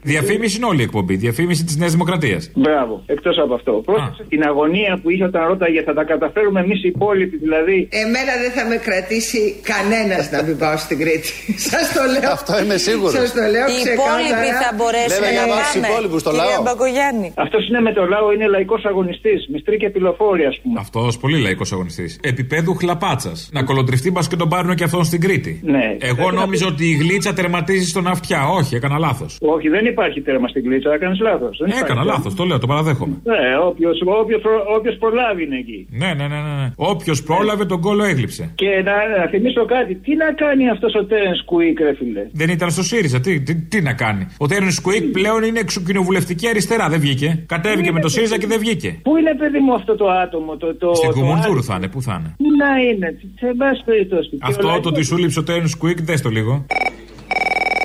[0.03, 1.15] Διαφήμιση είναι όλη η εκπομπή.
[1.15, 2.51] Διαφήμιση της Νέας Δημοκρατίας.
[2.56, 3.71] Μπράβο, εκτός από αυτό.
[3.71, 8.34] Πρόσεξε την αγωνία που είχε όταν ρώταγε θα τα καταφέρουμε εμείς οι υπόλοιποι δηλαδή; Εμένα
[8.43, 11.29] δεν θα με κρατήσει κανένας να μην πάω στην Κρήτη.
[11.71, 12.32] Σας το λέω.
[12.38, 13.13] Αυτό είμαι σίγουρος.
[13.19, 14.19] Σας το λέω Οι ξεκάθαρα.
[14.19, 15.88] υπόλοιποι θα μπορέσουν Λέμε για να μας τους πάνε.
[15.91, 16.62] υπόλοιπους, το Κυρία λαό.
[16.67, 17.27] Μπακογιάννη.
[17.45, 19.48] Αυτός είναι με το λαό, είναι λαϊκός αγωνιστής.
[19.54, 20.80] Μιστρή και πυλοφόρη, ας πούμε.
[20.80, 22.19] Αυτός πολύ λαϊκός αγωνιστής.
[22.24, 23.50] Επίπεδου χλαπάτσας.
[23.54, 25.60] Να κολοτριφτεί μπα και τον πάρουν και αυτόν στην Κρήτη.
[25.63, 25.98] Ναι.
[26.00, 28.48] Εγώ Πρέπει να νόμιζα ότι η γλίτσα τερματίζει στον αυτιά.
[28.48, 29.38] Όχι, έκανα λάθος.
[29.41, 31.60] Όχι, δεν υπάρχει τέρμα στην κλίτσα, έκανε λάθος.
[31.82, 33.15] Έκανα λάθος, το λέω, το παραδέχομαι.
[33.24, 35.88] Ναι, όποιος, όποιος, προ- όποιος προλάβει είναι εκεί.
[35.91, 36.39] Ναι, ναι, ναι.
[36.60, 36.72] ναι.
[36.76, 38.52] Όποιος πρόλαβε τον κόλλο έγλειψε.
[38.56, 42.50] Και να, να θυμίσω κάτι, τι να κάνει αυτός ο Τέρεν Κουίκ, ρε φίλε; Δεν
[42.50, 43.19] ήταν στο ΣΥΡΙΖΑ.
[43.19, 46.89] Τι, τι, τι να κάνει; Ο Τέρν Σκουίκ πλέον είναι εξοκοινοβουλευτική αριστερά.
[46.89, 47.43] Δεν βγήκε.
[47.46, 48.73] Κατέβηκε με το ΣΥΡΙΖΑ και δεν βγήκε.
[48.74, 49.00] Βγήκε.
[49.04, 50.76] Πού είναι, παιδί μου, αυτό το άτομο, το.
[50.76, 53.08] το Στην το Κουμουνδούρου άλλο; θα είναι, πού θα είναι; Πού να είναι,
[53.40, 54.30] σε πάση περιπτώσει.
[54.30, 56.66] Και Αυτό ο το λαϊκός- ότι σου λείψε ο Τέρν Κουίκ, δες το λίγο.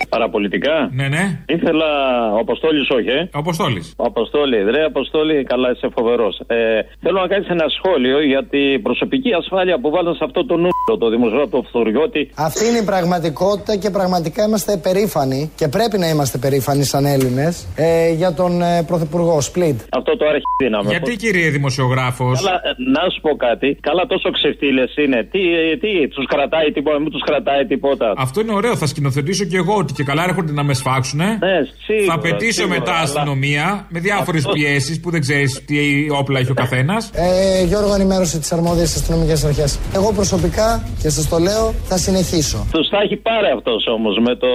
[0.09, 0.91] Παραπολιτικά.
[0.93, 1.25] Ναι, ναι.
[1.47, 1.89] Ήθελα.
[2.37, 3.21] Ο Αποστόλης, όχι, ε.
[3.35, 3.95] Ο Αποστόλης.
[3.97, 6.41] Αποστόλη, ρε Αποστόλη, καλά είσαι φοβερός.
[6.47, 6.57] Ε,
[7.03, 10.93] θέλω να κάνεις ένα σχόλιο για την προσωπική ασφάλεια που βάλαν σε αυτό το νούμερο,
[10.99, 12.31] το δημοσιογράφο Φθουριώτη.
[12.35, 17.67] Αυτή είναι η πραγματικότητα και πραγματικά είμαστε περήφανοι και πρέπει να είμαστε περήφανοι σαν Έλληνες
[17.77, 19.79] ε, για τον ε, Πρωθυπουργό Σπλίτ.
[19.99, 20.91] Αυτό το αρχιδύναμο.
[20.91, 23.79] Γιατί κύριε δημοσιογράφος; Καλά, ε, να σου πω κάτι.
[23.81, 25.29] Καλά, τόσο ξεφτύλες είναι.
[25.33, 28.13] Τι, ε, τι τους κρατάει τίποτα, μην τους κρατάει τίποτα.
[28.17, 28.77] Αυτό είναι ωραίο.
[28.77, 31.25] Θα σκηνοθετήσω και εγώ ότι και καλά έρχονται να με σφάξουνε.
[31.25, 31.57] Ναι,
[31.87, 35.77] σίγουρα, θα πετήσω σίγουρα, μετά αλλά- αστυνομία με διάφορες Αυτό- πιέσεις που δεν ξέρεις τι
[36.21, 37.11] όπλα έχει ο καθένας.
[37.15, 39.79] Ε, Γιώργο, ενημέρωσε τις αρμόδιες αστυνομικές αρχές.
[39.95, 40.69] Εγώ προσωπικά
[41.03, 42.59] και σας το λέω, θα συνεχίσω.
[42.73, 44.49] Τους τα έχει πάρει αυτός όμως με το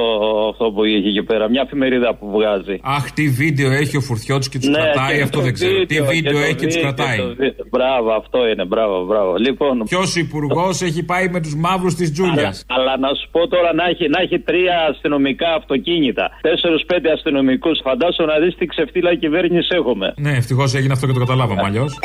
[0.52, 1.50] αυτό που είχε εκεί πέρα.
[1.50, 2.76] Μια εφημερίδα που βγάζει.
[2.98, 5.72] Αχ, τι βίντεο έχει ο Φουρτιώτης και τους Ναι, κρατάει, και αυτό το δεν ξέρω.
[5.72, 7.18] Τι βίντεο, βίντεο το έχει και τους βίντεο, κρατάει.
[7.18, 7.66] το βίντεο.
[7.74, 9.32] Μπράβο, αυτό είναι, μπράβο, μπράβο.
[9.46, 9.74] Λοιπόν.
[9.94, 13.70] Ποιος υπουργός έχει πάει με τους μαύρους της Τζούλιας; Αλλά, αλλά να σου πω τώρα
[13.80, 16.30] να έχει, να έχει τρία αστυνομικά αυτοκίνητα.
[16.42, 17.80] Τέσσερου-πέντε αστυνομικούς.
[17.84, 20.14] Φαντάσου να δεις τι ξεφτύλα κυβέρνηση έχουμε.
[20.18, 22.00] Ναι, ευτυχώς έγινε αυτό και το καταλάβαμε αλλιώς.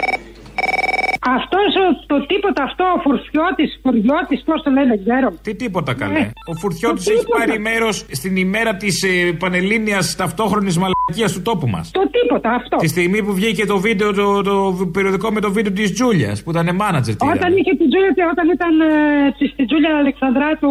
[1.27, 1.59] Αυτό
[2.07, 5.29] το τίποτα αυτό, ο Φουρτιώτης, Φουριώτη, πώς το λένε, δεν ξέρω.
[5.43, 6.13] Τι τίποτα καλέ.
[6.19, 6.31] Ναι.
[6.51, 7.39] Ο Φουρτιώτης Το έχει τίποτα.
[7.45, 11.91] πάρει μέρος στην ημέρα της ε, πανελλήνιας ταυτόχρονης μαλακίας του τόπου μας.
[11.91, 12.77] Το τίποτα αυτό.
[12.77, 14.55] Τη στιγμή που βγήκε το βίντεο, το, το
[14.93, 17.15] περιοδικό με το βίντεο της Τζούλιας που ήταν μάνατζερ.
[17.17, 17.57] τι Όταν ήταν.
[17.57, 20.69] είχε την Τζούλια, και όταν ήταν ε, στη Τζούλια Αλεξανδράτου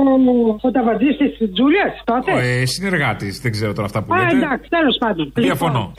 [0.62, 2.32] ο ταβατζή της Τζούλιας, τότε.
[2.34, 4.36] Ο, ε, συνεργάτης, δεν ξέρω τώρα αυτά που Α, λέτε.
[4.36, 5.32] εντάξει, τέλος πάντων.
[5.36, 5.94] Διαφωνώ.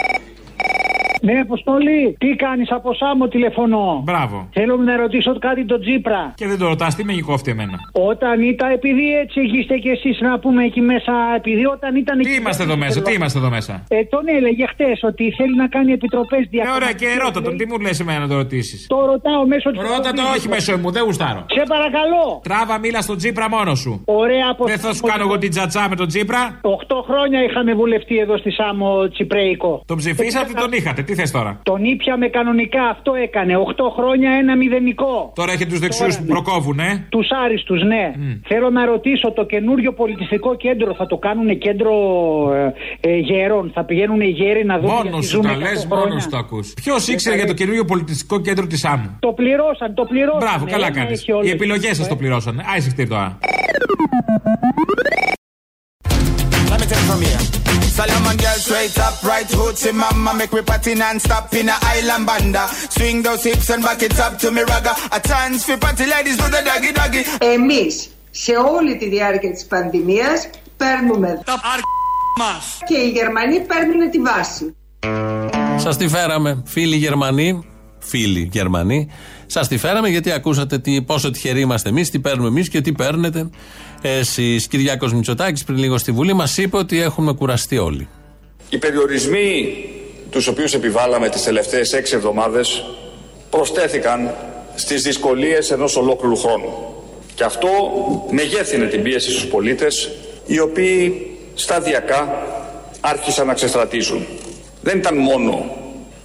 [1.21, 4.01] Ναι, Αποστολή, τι κάνεις από Σάμο τηλεφωνώ.
[4.05, 4.49] Μπράβο.
[4.53, 6.33] Θέλω να ρωτήσω κάτι τον Τζίπρα.
[6.35, 7.77] Και δεν το ρωτάς, τι με έχει κόφτει εμένα.
[7.93, 12.19] Όταν ήταν, επειδή έτσι είστε κι εσείς να πούμε εκεί μέσα, επειδή όταν ήταν.
[12.19, 15.67] Τι είμαστε εδώ μέσα, τι είμαστε εδώ μέσα; Ε, τον έλεγε χτες ότι θέλει να
[15.69, 16.77] κάνει επιτροπές Ε, διακοπών.
[16.77, 19.81] ωραία, και ρώτα τον, τι μου λες εμένα να το ρωτήσεις; Το ρωτάω μέσω του.
[19.81, 21.45] Ρώτα το, όχι μέσω μου, δεν γουστάρω.
[21.57, 22.41] Σε παρακαλώ.
[22.43, 24.03] Τράβα, μίλα στον Τζίπρα μόνος σου.
[24.05, 26.61] Ωραία από Δεν θα σου κάνω εγώ την τζατσά με τον Τζίπρα.
[26.63, 26.69] 8
[27.09, 29.83] χρόνια είχαμε βουλευτεί εδώ στη Σάμο Τσιπρέικο.
[29.87, 31.03] Τον ψηφίσατε, τον είχατε.
[31.09, 33.53] Τι θες τώρα; Τον ήπιαμε κανονικά, αυτό έκανε.
[33.57, 33.61] 8
[33.97, 35.33] χρόνια ένα μηδενικό.
[35.35, 37.07] Τώρα έχει τους δεξιούς που προκόβουν, ε.
[37.09, 38.13] Τους άριστους, ναι.
[38.47, 41.93] Θέλω να ρωτήσω, το καινούριο πολιτιστικό κέντρο θα το κάνουν κέντρο
[43.01, 43.71] ε, ε, γέρων.
[43.75, 44.91] Θα πηγαίνουν οι γέροι να δουν.
[44.91, 46.75] Μόνος γιατί σου ζούμε τα 100 λε, χρόνια; μόνος σου τα ακούς.
[46.83, 49.17] Ποιος ήξερε για το καινούριο πολιτιστικό κέντρο της άμμου.
[49.21, 50.39] Το πληρώσαν, το πληρώσαν.
[50.39, 51.21] Μπράβο, καλά Ένα κάνεις.
[51.21, 52.09] έχει όλο Οι επιλογές σας ε.
[52.09, 52.63] το πληρώσανε.
[52.75, 53.39] Άισε χτύρ τώρα.
[57.99, 62.65] Solomon girl straight up, right hoochie mama Make me party non-stop in a island banda
[62.95, 66.37] Swing those hips and back it up to me ragga A chance for party ladies
[66.41, 67.23] do the doggy doggy
[67.55, 71.61] Εμείς σε όλη τη διάρκεια της πανδημίας παίρνουμε τα
[72.39, 72.79] μας.
[72.87, 74.75] και οι Γερμανοί παίρνουν τη βάση.
[75.77, 77.65] Σα τη φέραμε, φίλοι Γερμανοί.
[77.99, 79.09] Φίλοι Γερμανοί.
[79.51, 82.93] Σας τη φέραμε γιατί ακούσατε τι, πόσο τυχεροί είμαστε εμείς, τι παίρνουμε εμείς και τι
[82.93, 83.51] παίρνετε
[84.03, 84.67] εσείς.
[84.67, 88.09] Κυριάκος Μητσοτάκης πριν λίγο στη Βουλή μας είπε ότι έχουμε κουραστεί όλοι.
[88.71, 89.75] Οι περιορισμοί
[90.31, 92.85] τους οποίους επιβάλαμε τις τελευταίες έξι εβδομάδες
[93.51, 94.35] προστέθηκαν
[94.75, 96.73] στις δυσκολίες ενός ολόκληρου χρόνου.
[97.35, 97.69] Και αυτό
[98.31, 100.11] μεγέθυνε την πίεση στους πολίτες,
[100.47, 102.47] οι οποίοι σταδιακά
[103.01, 104.27] άρχισαν να ξεστρατίζουν.
[104.83, 105.78] Δεν ήταν μόνο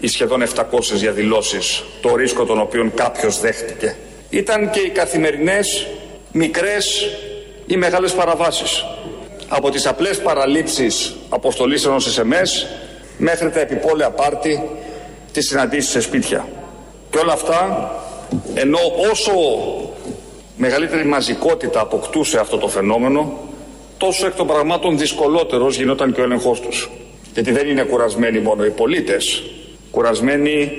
[0.03, 0.63] οι σχεδόν 700
[0.93, 3.95] διαδηλώσεις, το ρίσκο των οποίων κάποιος δέχτηκε.
[4.29, 5.87] Ήταν και οι καθημερινές
[6.31, 7.09] μικρές
[7.65, 8.85] ή μεγάλες παραβάσεις.
[9.47, 12.67] Από τις απλές παραλήψεις αποστολής ενός SMS
[13.17, 14.69] μέχρι τα επιπόλαια πάρτι,
[15.31, 16.47] τις συναντήσεις σε σπίτια.
[17.09, 17.91] Και όλα αυτά,
[18.53, 18.79] ενώ
[19.11, 19.31] όσο
[20.57, 23.39] μεγαλύτερη μαζικότητα αποκτούσε αυτό το φαινόμενο,
[23.97, 26.89] τόσο εκ των πραγμάτων δυσκολότερος γινόταν και ο έλεγχός τους.
[27.33, 29.43] Γιατί δεν είναι κουρασμένοι μόνο οι πολίτες,
[29.93, 30.71] κουρασμένοι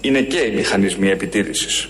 [0.00, 1.88] είναι και οι μηχανισμοί επιτήρησης.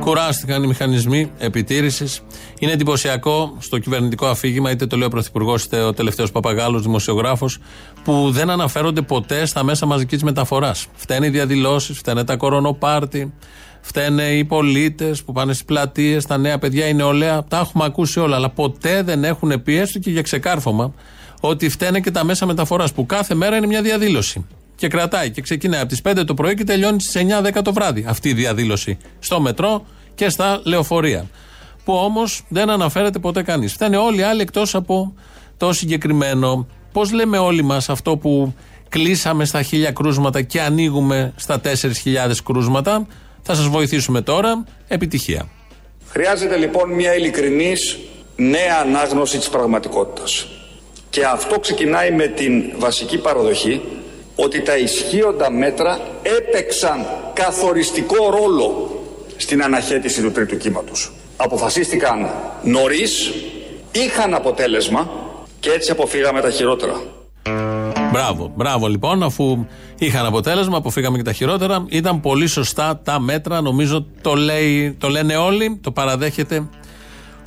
[0.00, 2.20] Κουράστηκαν οι μηχανισμοί επιτήρησης.
[2.58, 7.58] Είναι εντυπωσιακό στο κυβερνητικό αφήγημα, είτε το λέει ο Πρωθυπουργός, είτε ο τελευταίος Παπαγάλος, δημοσιογράφος,
[8.04, 10.86] που δεν αναφέρονται ποτέ στα μέσα μαζικής μεταφοράς.
[10.94, 13.32] Φταίνε οι διαδηλώσεις, φταίνε τα κορονοπάρτι,
[13.80, 17.44] φταίνε οι πολίτες που πάνε στις πλατείες, τα νέα παιδιά, η νεολαία.
[17.44, 20.94] Τα έχουμε ακούσει όλα, αλλά ποτέ δεν έχουν πει έστω και για ξεκάρφωμα
[21.40, 24.46] ότι φταίνε και τα μέσα μεταφοράς, που κάθε μέρα είναι μια διαδήλωση.
[24.76, 27.22] Και κρατάει και ξεκινάει από τις 5 το πρωί και τελειώνει στις
[27.54, 28.04] 9-10 το βράδυ.
[28.08, 28.98] Αυτή η διαδήλωση.
[29.18, 31.26] Στο μετρό και στα λεωφορεία.
[31.84, 33.72] Που όμως δεν αναφέρεται ποτέ κανείς.
[33.72, 35.14] Φτάνε όλοι οι άλλοι εκτός από
[35.56, 36.66] το συγκεκριμένο.
[36.92, 38.54] Πώς λέμε όλοι μας αυτό που
[38.88, 41.70] κλείσαμε στα χίλια κρούσματα και ανοίγουμε στα 4.000
[42.44, 43.06] κρούσματα;
[43.42, 44.64] Θα σας βοηθήσουμε τώρα.
[44.88, 45.48] Επιτυχία.
[46.08, 47.98] Χρειάζεται λοιπόν μια ειλικρινής
[48.36, 50.46] νέα ανάγνωση της πραγματικότητας.
[51.10, 53.80] Και αυτό ξεκινάει με την βασική παραδοχή
[54.36, 58.98] ότι τα ισχύοντα μέτρα έπαιξαν καθοριστικό ρόλο
[59.36, 61.12] στην αναχέτηση του τρίτου κύματος.
[61.36, 62.30] Αποφασίστηκαν
[62.62, 63.32] νωρίς,
[63.92, 65.10] είχαν αποτέλεσμα
[65.60, 67.02] και έτσι αποφύγαμε τα χειρότερα.
[68.12, 69.66] Μπράβο, μπράβο λοιπόν, αφού
[69.98, 71.84] είχαν αποτέλεσμα, αποφύγαμε και τα χειρότερα.
[71.88, 76.68] Ήταν πολύ σωστά τα μέτρα, νομίζω το, λέει, το λένε όλοι, το παραδέχεται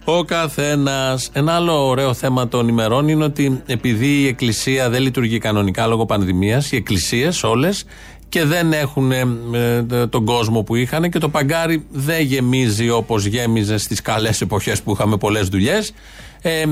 [0.10, 1.30] ο καθένας.
[1.34, 6.06] Ένα άλλο ωραίο θέμα των ημερών είναι ότι επειδή η Εκκλησία δεν λειτουργεί κανονικά λόγω
[6.06, 7.86] πανδημίας, οι εκκλησίες όλες
[8.30, 9.26] και δεν έχουν ε,
[9.92, 14.82] ε, τον κόσμο που είχαν και το παγκάρι δεν γεμίζει όπως γέμιζε στις καλές εποχές
[14.82, 15.92] που είχαμε πολλές δουλειές.
[16.42, 16.64] Ε,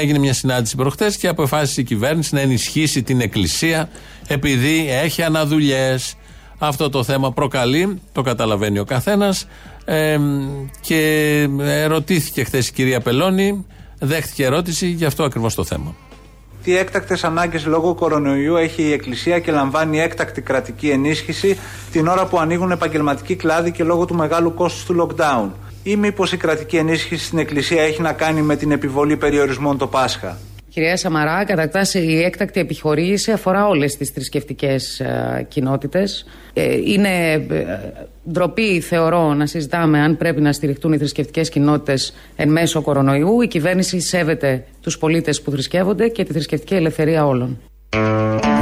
[0.00, 3.88] έγινε μια συνάντηση προχθέ και αποφάσισε η κυβέρνηση να ενισχύσει την Εκκλησία
[4.26, 6.14] επειδή έχει αναδουλειές.
[6.62, 9.46] Αυτό το θέμα προκαλεί, το καταλαβαίνει ο καθένας.
[9.84, 10.18] Ε,
[10.80, 10.98] και
[11.58, 13.66] ερωτήθηκε χθες η κυρία Πελώνη,
[13.98, 15.94] δέχτηκε ερώτηση για αυτό ακριβώς το θέμα.
[16.62, 21.58] Τι έκτακτες ανάγκες λόγω κορονοϊού έχει η Εκκλησία και λαμβάνει έκτακτη κρατική ενίσχυση
[21.92, 25.50] την ώρα που ανοίγουν επαγγελματικοί κλάδοι και λόγω του μεγάλου κόστους του lockdown;
[25.82, 29.86] Ή μήπως η μηπω ενίσχυση στην Εκκλησία έχει να κάνει με την επιβολή περιορισμών το
[29.86, 30.38] Πάσχα;
[30.70, 36.24] Κυρία Σαμαρά, καταρχά η έκτακτη επιχορήγηση αφορά όλες τις θρησκευτικές ε, κοινότητες.
[36.52, 37.42] Ε, είναι ε,
[38.30, 43.40] ντροπή, θεωρώ, να συζητάμε αν πρέπει να στηριχτούν οι θρησκευτικές κοινότητες εν μέσω κορονοϊού.
[43.40, 47.58] Η κυβέρνηση σέβεται τους πολίτες που θρησκεύονται και τη θρησκευτική ελευθερία όλων.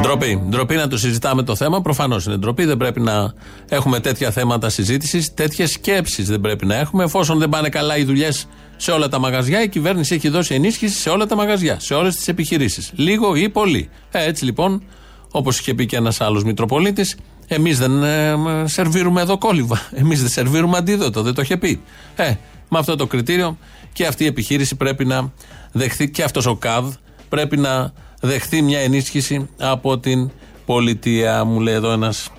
[0.00, 0.42] Ντροπή.
[0.48, 1.80] Ντροπή να το συζητάμε το θέμα.
[1.80, 2.64] Προφανώς είναι ντροπή.
[2.64, 3.32] Δεν πρέπει να
[3.68, 5.34] έχουμε τέτοια θέματα συζήτησης.
[5.34, 7.04] Τέτοιες σκέψεις δεν πρέπει να έχουμε.
[7.04, 8.48] Εφόσον δεν πάνε καλά οι δουλειές
[8.80, 12.16] σε όλα τα μαγαζιά, η κυβέρνηση έχει δώσει ενίσχυση σε όλα τα μαγαζιά, σε όλες
[12.16, 12.92] τις επιχειρήσεις.
[12.94, 13.88] Λίγο ή πολύ.
[14.10, 14.82] Ε, έτσι λοιπόν,
[15.30, 19.88] όπως είχε πει και ένας άλλος Μητροπολίτης, εμείς δεν ε, σερβίρουμε εδώ κόλληβα.
[20.02, 21.22] Εμείς δεν σερβίρουμε αντίδοτο.
[21.22, 21.80] Δεν το είχε πει.
[22.16, 22.34] Ε,
[22.68, 23.58] με αυτό το κριτήριο
[23.92, 25.32] και αυτή η επιχείρηση πρέπει να
[25.72, 26.94] δεχθεί και αυτός ο ΚΑΔ
[27.28, 30.30] πρέπει να δεχθεί μια ενίσχυση από την
[30.66, 31.44] πολιτεία.
[31.44, 32.30] Μου λέει εδώ ένας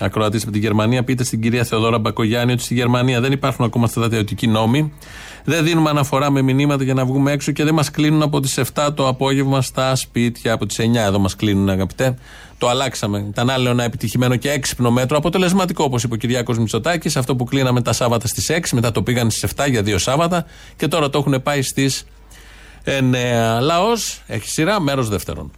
[0.00, 1.04] ακροατής από την Γερμανία.
[1.04, 4.92] Πείτε στην κυρία Θεοδόρα Μπακογιάννη ότι στη Γερμανία δεν υπάρχουν ακόμα στρατιωτικοί νόμοι.
[5.44, 8.58] Δεν δίνουμε αναφορά με μηνύματα για να βγούμε έξω και δεν μας κλείνουν από τις
[8.74, 10.52] 7 το απόγευμα στα σπίτια.
[10.52, 12.18] Από τις 9 εδώ μας κλείνουν, αγαπητέ.
[12.58, 13.18] Το αλλάξαμε.
[13.28, 15.16] Ήταν άλλο ένα επιτυχημένο και έξυπνο μέτρο.
[15.16, 17.16] Αποτελεσματικό, όπως είπε ο Κυριάκος Μητσοτάκης.
[17.16, 20.46] Αυτό που κλείναμε τα Σάββατα στις 6, μετά το πήγαν στις 7 για δύο Σάββατα
[20.76, 22.04] και τώρα το έχουν πάει στις
[22.84, 23.60] 9.
[23.60, 25.50] Λαός έχει σειρά, μέρος δεύτερον.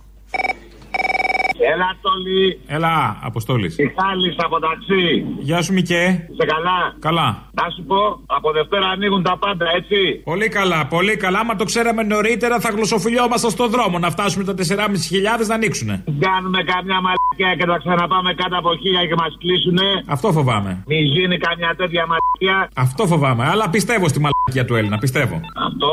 [1.75, 2.61] Έλα, Τόλι.
[2.67, 3.77] Έλα, Αποστόλης.
[3.79, 5.05] Μιχάλη από ταξί;
[5.39, 6.29] Γεια σου, Μικέ.
[6.39, 7.29] Σε καλά; Καλά.
[7.61, 9.99] Να σου πω, από Δευτέρα ανοίγουν τα πάντα, έτσι.
[10.25, 11.45] Πολύ καλά, πολύ καλά.
[11.45, 15.89] Μα το ξέραμε νωρίτερα, θα γλωσσοφιλιόμασταν στον δρόμο να φτάσουμε τα 4.500 να ανοίξουν.
[16.27, 16.99] Κάνουμε καμιά
[17.39, 19.89] μαλακιά και θα ξαναπάμε κάτω από χίλια και μας κλείσουνε.
[20.07, 20.83] Αυτό φοβάμαι.
[20.87, 22.69] Μη γίνει καμιά τέτοια μαλακιά.
[22.75, 25.41] Αυτό φοβάμαι, αλλά πιστεύω στη μαλακιά του Έλληνα, πιστεύω.
[25.69, 25.91] Αυτό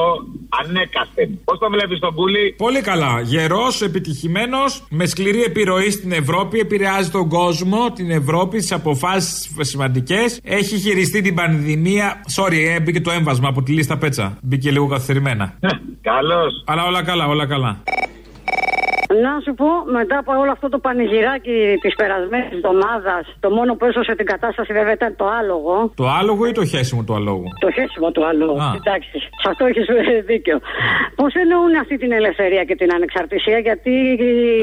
[0.59, 1.39] ανέκαθεν.
[1.43, 2.53] Πώς το βλέπεις τον πουλί.
[2.57, 3.21] Πολύ καλά.
[3.21, 10.39] Γερός, επιτυχημένος, με σκληρή επιρροή στην Ευρώπη, επηρεάζει τον κόσμο, την Ευρώπη, τις αποφάσεις σημαντικές.
[10.43, 12.21] Έχει χειριστεί την πανδημία.
[12.35, 14.37] Sorry, ε, μπήκε το έμβασμα από τη λίστα πέτσα.
[14.41, 15.53] Μπήκε λίγο καθυστερημένα.
[16.01, 16.63] Καλώς.
[16.65, 17.83] Αλλά όλα καλά, όλα καλά.
[19.25, 23.85] Να σου πω, μετά από όλο αυτό το πανηγυράκι της περασμένης εβδομάδας, το μόνο που
[23.85, 25.91] έσωσε την κατάσταση βέβαια ήταν το άλογο.
[25.95, 28.61] Το άλογο ή το χέσιμο του αλόγου; Το χέσιμο του αλόγου.
[28.61, 28.71] Α.
[28.81, 29.85] Εντάξει, σε αυτό έχεις
[30.25, 30.57] δίκιο.
[31.15, 33.93] Πώς εννοούν αυτή την ελευθερία και την ανεξαρτησία, γιατί.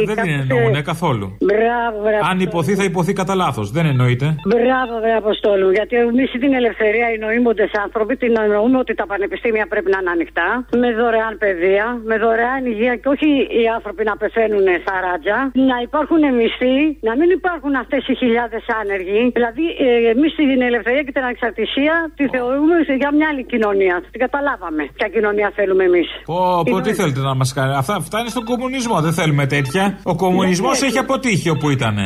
[0.07, 1.27] Δεν την εννοούν καθόλου.
[1.41, 2.25] Μπράβο, μπράβο.
[2.31, 3.71] Αν υποθεί, θα υποθεί κατά λάθος.
[3.71, 4.27] Δεν εννοείται.
[4.53, 5.71] Μπράβο, βρε Αποστόλου.
[5.71, 10.11] Γιατί εμείς την ελευθερία οι νοήμοντε άνθρωποι την εννοούμε ότι τα πανεπιστήμια πρέπει να είναι
[10.11, 10.49] ανοιχτά,
[10.83, 13.29] με δωρεάν παιδεία, με δωρεάν υγεία και όχι
[13.61, 14.37] οι άνθρωποι να πεθαίνουν
[14.85, 15.39] στα ράτζα,
[15.71, 16.77] να υπάρχουν μισθοί,
[17.09, 19.21] να μην υπάρχουν αυτές οι χιλιάδες άνεργοι.
[19.37, 23.95] Δηλαδή, ε, εμείς την ελευθερία και την ανεξαρτησία τη θεωρούμε για μια άλλη κοινωνία.
[24.13, 24.83] Την καταλάβαμε.
[24.99, 26.09] Ποια κοινωνία θέλουμε εμείς.
[26.31, 27.73] Πω, πω, τι θέλετε να μας κάνει.
[27.83, 28.97] Αυτά φτάνει στον κομμουνισμό.
[29.07, 29.85] Δεν θέλουμε τέτοια.
[30.13, 31.97] Ο κομμουνισμός έχει αποτύχει όπου ήταν.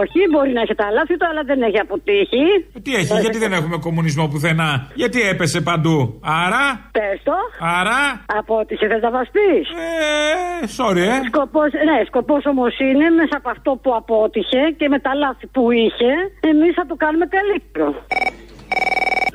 [0.00, 2.44] Όχι, μπορεί να έχει τα λάθη του, αλλά δεν έχει αποτύχει.
[2.84, 5.96] Τι έχει, γιατί δεν έχουμε κομμουνισμό πουθενά; Γιατί έπεσε παντού;
[6.44, 6.64] Άρα;
[6.96, 7.36] Πες το.
[7.78, 8.00] Άρα;
[8.38, 9.66] Απότυχε, δεν θα μας πεις.
[9.68, 11.16] Ε, sorry, ε.
[11.46, 15.70] Σκοπός, ναι, σκοπός όμως είναι μέσα από αυτό που απότυχε και με τα λάθη που
[15.70, 17.94] είχε, εμείς θα το κάνουμε καλύτερο.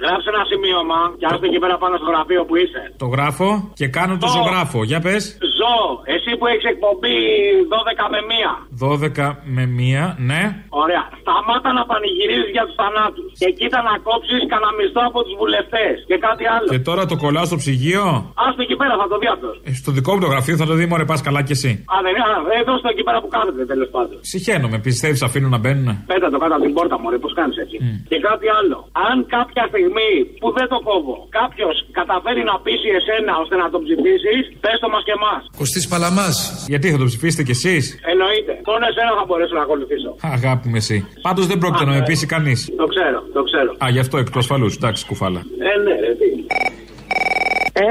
[0.03, 2.81] Γράψε ένα σημείωμα και άστε εκεί πέρα πάνω στο γραφείο που είσαι.
[3.03, 4.33] Το γράφω και κάνω το Ζω.
[4.35, 4.79] ζωγράφο.
[4.91, 5.23] Για πες.
[5.59, 5.75] Ζω,
[6.15, 7.15] εσύ που έχεις εκπομπή
[7.73, 8.51] 12 με 1.
[8.83, 10.41] 12 με 1, ναι.
[10.83, 11.03] Ωραία.
[11.23, 13.29] Σταμάτα να πανηγυρίζεις για τους θανάτους.
[13.41, 15.93] Και κοίτα να κόψεις κανένα μισθό από τους βουλευτές.
[16.09, 16.67] Και κάτι άλλο.
[16.73, 18.05] Και τώρα το κολλάω στο ψυγείο.
[18.45, 19.55] Άστο εκεί πέρα, θα το δει αυτός.
[19.69, 21.71] Ε, στο δικό μου το γραφείο θα το δει, μωρέ, πας καλά κι εσύ.
[21.93, 22.23] Α, δεν είναι.
[22.31, 24.17] α, Εδώ στο εκεί πέρα που κάθεται τέλος πάντων.
[24.31, 25.87] Συχαίνομαι, πιστεύεις αφήνω να μπαίνουν.
[26.11, 27.75] Πέτα το κάτω από την πόρτα μου, πώς κάνεις έτσι.
[28.09, 28.77] Και κάτι άλλο.
[29.09, 29.90] Αν κάποια στιγμή
[30.41, 34.87] που δεν το κόβω, κάποιος καταφέρει να πείσει εσένα ώστε να το ψηφίσεις, πες το
[34.93, 35.41] μας και εμάς.
[35.61, 36.37] Κωστής Παλαμάς.
[36.73, 38.53] Γιατί θα το ψηφίσετε κι εσείς; Εννοείται.
[38.69, 40.09] Μόνο εσένα θα μπορέσω να ακολουθήσω.
[40.37, 40.97] Αγάπη με εσύ.
[41.27, 42.59] Πάντως δεν πρόκειται να με πείσει κανείς.
[42.81, 43.71] Το ξέρω, το ξέρω.
[43.83, 44.67] Α, γι' αυτό εκ του ασφαλού.
[44.77, 45.41] Εντάξει, κουφάλα.
[45.69, 46.27] Ε, ναι, ρε, τι.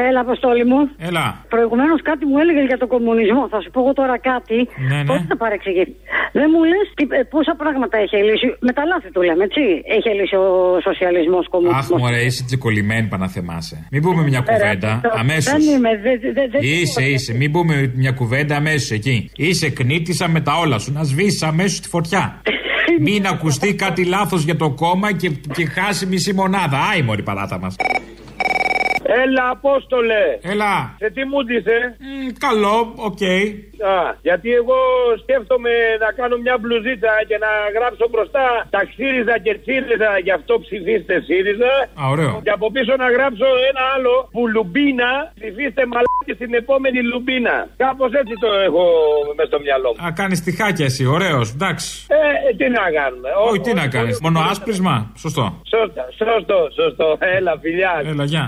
[0.08, 0.80] Έλα, Αποστόλη μου.
[1.08, 1.26] Έλα.
[1.54, 3.42] Προηγουμένως κάτι μου έλεγε για τον κομμουνισμό.
[3.52, 4.58] Θα σου πω εγώ τώρα κάτι.
[4.90, 5.04] Ναι, ναι.
[5.10, 5.94] Πώ θα παρεξηγήσει.
[6.38, 6.86] Δεν μου λες
[7.34, 9.62] πόσα πράγματα έχει λύσει; Με τα λάθη του λέμε, έτσι.
[9.96, 10.46] Έχει λύσει ο
[10.88, 11.96] σοσιαλισμός, Αχ, Ε, κομμουνισμό.
[12.02, 13.76] μωρέ, είσαι τσικολημένη παναθεμάσαι.
[13.92, 15.50] Μην πούμε μια κουβέντα αμέσω.
[15.50, 17.32] Δεν είμαι, δεν δε, δε, Είσαι, είσαι.
[17.40, 19.30] Μην πούμε μια κουβέντα αμέσως εκεί.
[19.36, 20.92] Είσαι κνήτησα με τα όλα σου.
[20.92, 22.42] Να σβήσεις αμέσως τη φωτιά.
[23.06, 26.78] Μην ακουστεί κάτι λάθος για το κόμμα και, και χάσει μισή μονάδα.
[26.92, 27.76] Άι, μωρή παράτα μας.
[29.22, 30.24] Έλα, Απόστολε.
[30.52, 30.74] Έλα.
[31.02, 31.78] Σε τι μου ντυσε;
[32.46, 32.76] καλό,
[33.08, 33.22] οκ.
[33.94, 34.78] Α, γιατί εγώ
[35.22, 35.72] σκέφτομαι
[36.04, 41.14] να κάνω μια μπλουζίτσα και να γράψω μπροστά τα ξύριζα και τσίριζα, γι' αυτό ψηφίστε
[41.26, 41.72] ΣΥΡΙΖΑ.
[42.00, 42.34] Α, ωραίο.
[42.46, 47.56] Και από πίσω να γράψω ένα άλλο που λουμπίνα, ψηφίστε μαλάκι στην επόμενη λουμπίνα.
[47.84, 48.84] Κάπως έτσι το έχω
[49.36, 49.98] μες στο μυαλό μου.
[50.04, 51.90] Α, κάνεις τυχάκια εσύ, ωραίος, εντάξει.
[52.16, 53.28] Ε, τι να κάνουμε.
[53.48, 54.14] Όχι, τι να κάνεις.
[54.26, 54.94] Μόνο άσπρισμα.
[55.24, 55.44] Σωστό.
[55.72, 57.08] Σωστό, σωστό, σωστό.
[57.36, 57.92] Έλα, φιλιά.
[58.12, 58.44] Έλα, γεια.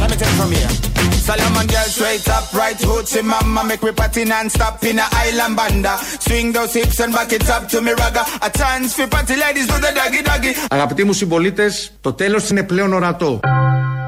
[0.00, 0.70] Let me take it from here.
[1.26, 5.94] Solomon girl straight up, right hoochie mama Make me party non-stop in a island banda
[6.24, 9.66] Swing those hips and back it up to me ragga A chance for party ladies
[9.66, 11.70] do the doggy doggy Αγαπητοί μου συμπολίτε,
[12.00, 13.40] το τέλο είναι πλέον ορατό.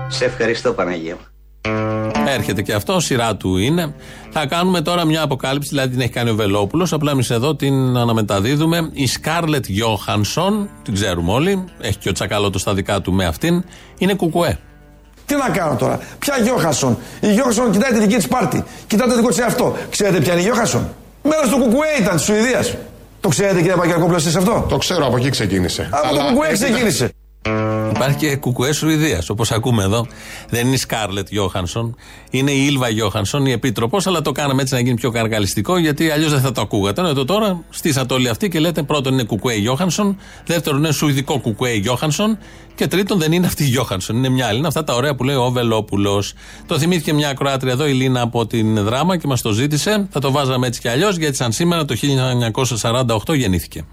[0.08, 1.37] Σε ευχαριστώ Παναγία μου.
[2.26, 3.94] Έρχεται και αυτό, σειρά του είναι.
[4.30, 6.92] Θα κάνουμε τώρα μια αποκάλυψη, δηλαδή την έχει κάνει ο Βελόπουλος.
[6.92, 8.90] Απλά εμείς εδώ την αναμεταδίδουμε.
[8.92, 13.64] Η Σκάρλετ Γιώχανσον, την ξέρουμε όλοι, έχει και ο Τσακαλώτος στα δικά του με αυτήν,
[13.98, 14.58] είναι κουκουέ.
[15.26, 16.98] Τι να κάνω τώρα; Ποια Γιώχασον.
[17.20, 18.64] Η Γιώχασον κοιτάει τη δική της πάρτη.
[18.86, 19.76] Κοιτάει το δικό τη εαυτό.
[19.90, 20.88] Ξέρετε ποια είναι η Γιώχασον.
[21.22, 22.74] Μέρος του Κουκουέ ήταν της Σουηδίας.
[23.20, 25.88] Το ξέρετε κύριε Παγκιακόπουλο εσείς αυτό; Το ξέρω, από εκεί ξεκίνησε.
[25.92, 27.10] Από το Κουκουέ ξεκίνησε.
[27.94, 30.06] Υπάρχει και κουκουέ Σουηδίας, όπως ακούμε εδώ.
[30.48, 31.96] Δεν είναι η Σκάρλετ Γιώχανσον,
[32.30, 36.10] είναι η Ήλβα Γιώχανσον, η επίτροπος, αλλά το κάναμε έτσι να γίνει πιο καρκαλιστικό, γιατί
[36.10, 37.00] αλλιώς δεν θα το ακούγατε.
[37.00, 41.72] Εδώ τώρα στήσατε όλοι αυτοί και λέτε πρώτον είναι κουκουέ Γιώχανσον, δεύτερον είναι Σουηδικό κουκουέ
[41.72, 42.38] Γιώχανσον
[42.74, 44.58] και τρίτον δεν είναι αυτή η Γιώχανσον, είναι μια άλλη.
[44.58, 46.32] Είναι αυτά τα ωραία που λέει ο Βελόπουλος.
[46.66, 50.06] Το θυμήθηκε μια ακροάτρια εδώ, η Λίνα από την Δράμα και μας το ζήτησε.
[50.10, 51.94] Θα το βάζαμε έτσι κι αλλιώς, γιατί σαν σήμερα το
[53.26, 53.84] 1948 γεννήθηκε.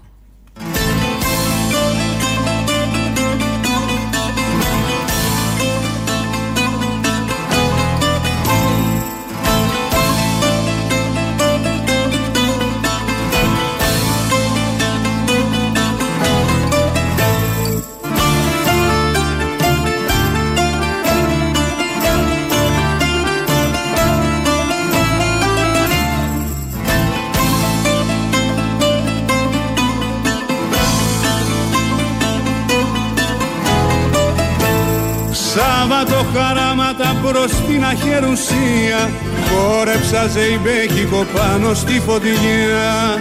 [37.86, 39.10] Προς την αχερουσία
[39.48, 43.20] Χόρεψα ζεϊμπέκικο πάνω στη φωτιά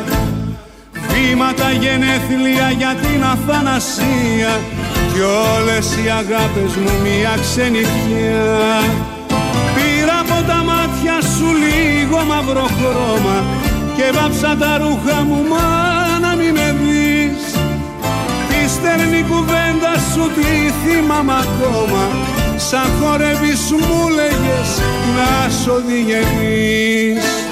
[1.10, 4.60] Βήματα γενέθλια για την αθανασία.
[5.14, 8.82] Κι όλες οι αγάπες μου μια ξενυχιά
[9.76, 13.38] Πήρα από τα μάτια σου λίγο μαύρο χρώμα
[13.96, 15.68] Και βάψα τα ρούχα μου μα
[16.20, 17.44] να μην με δεις.
[18.50, 20.52] Τη στερνή κουβέντα σου τη
[20.82, 24.82] θυμάμαι ακόμα Σαν χορεύεις μου λέγες
[25.16, 27.45] να σ' οδηγενείς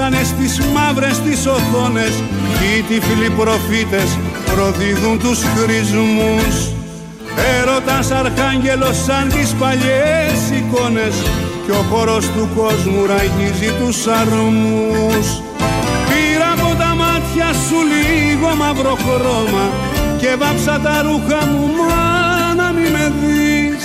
[0.00, 2.22] χαράξανε στις μαύρες τις οθόνες
[2.58, 4.18] Κι οι τυφλοί προφήτες
[4.54, 6.54] προδίδουν τους χρησμούς.
[7.58, 11.14] Έρωτας αρχάγγελος σαν τις παλιές εικόνες
[11.64, 15.26] Κι ο χώρος του κόσμου ραγίζει τους αρμούς.
[16.08, 19.64] Πήρα από τα μάτια σου λίγο μαύρο χρώμα
[20.20, 23.84] Και βάψα τα ρούχα μου μα να μη με δεις.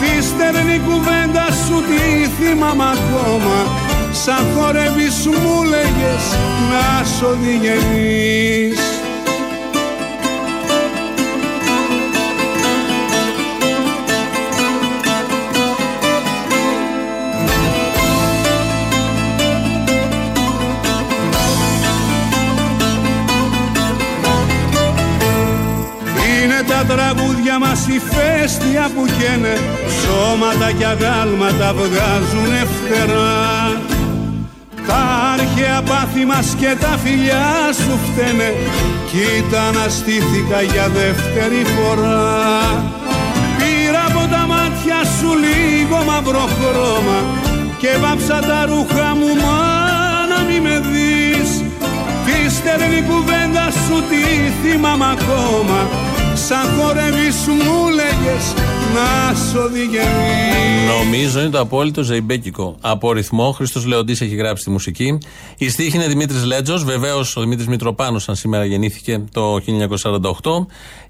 [0.00, 2.02] Τη στερνή κουβέντα σου τη
[2.36, 3.83] θυμάμαι ακόμα
[4.14, 6.24] Σαν χορεύεις μου λέγες
[6.70, 8.78] να σ' οδηγενείς
[26.44, 29.58] Είναι τα τραγούδια μας η φέστια που καίνε
[30.02, 33.82] Σώματα κι αγάλματα βγάζουν φτερά.
[33.83, 33.83] Τα
[35.32, 37.46] αρχαία πάθη μας και τα φιλιά
[37.82, 38.50] σου φταίνε.
[39.10, 42.22] Κοίτα να στήθηκα για δεύτερη φορά.
[43.58, 47.18] Πήρα από τα μάτια σου λίγο μαύρο χρώμα
[47.80, 51.50] και βάψα τα ρούχα μου μάνα μη με δεις.
[52.24, 54.24] Τη στερνή κουβέντα σου τη
[54.60, 55.78] θυμάμαι ακόμα
[56.34, 58.54] Σαν χορεύεις μου λέγες
[58.94, 60.64] να σ' οδηγενείς
[60.98, 62.76] Νομίζω είναι το απόλυτο ζεϊμπέκικο.
[62.80, 65.18] Από ρυθμό, Χρήστος Λεοντής έχει γράψει τη μουσική.
[65.58, 66.84] Η στίχη είναι Δημήτρης Λέτζος.
[66.84, 70.66] Βεβαίως ο Δημήτρης Μητροπάνος, αν σήμερα γεννήθηκε το 1948.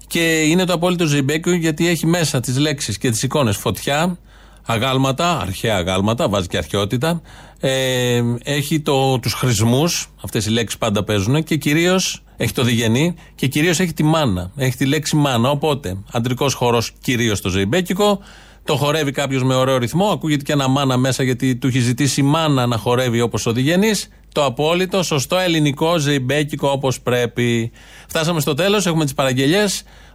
[0.07, 4.17] Και είναι το απόλυτο ζεϊμπέκικο γιατί έχει μέσα τις λέξεις και τις εικόνες φωτιά,
[4.65, 7.21] αγάλματα, αρχαία αγάλματα, βάζει και αρχαιότητα.
[7.59, 13.15] Ε, έχει το, τους χρησμούς, αυτές οι λέξεις πάντα παίζουν και κυρίως έχει το διγενή
[13.35, 14.51] και κυρίως έχει τη μάνα.
[14.55, 18.19] Έχει τη λέξη μάνα, οπότε αντρικός χορός κυρίως το ζεϊμπέκικο,
[18.63, 22.19] το χορεύει κάποιος με ωραίο ρυθμό, ακούγεται και ένα μάνα μέσα γιατί του έχει ζητήσει
[22.19, 24.09] η μάνα να χορεύει όπως ο διγενής.
[24.31, 27.71] Το απόλυτο, σωστό ελληνικό, ζεϊμπέκικο όπως πρέπει.
[28.07, 29.65] Φτάσαμε στο τέλος, έχουμε τις παραγγελίε.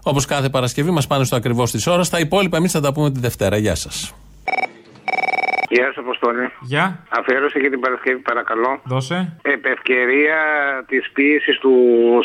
[0.03, 2.09] Όπως κάθε Παρασκευή, μας πάνε στο ακριβώς της ώρας.
[2.09, 3.57] Τα υπόλοιπα εμείς θα τα πούμε τη Δευτέρα.
[3.57, 4.13] Γεια σας.
[5.77, 6.45] Γεια σα, Αποστόλη.
[6.61, 6.85] Γεια.
[7.19, 8.71] Αφιέρωση για την Παρασκευή, παρακαλώ.
[8.85, 9.19] Δώσε.
[9.43, 10.39] Επ' ευκαιρία
[10.91, 11.75] της ποιήση του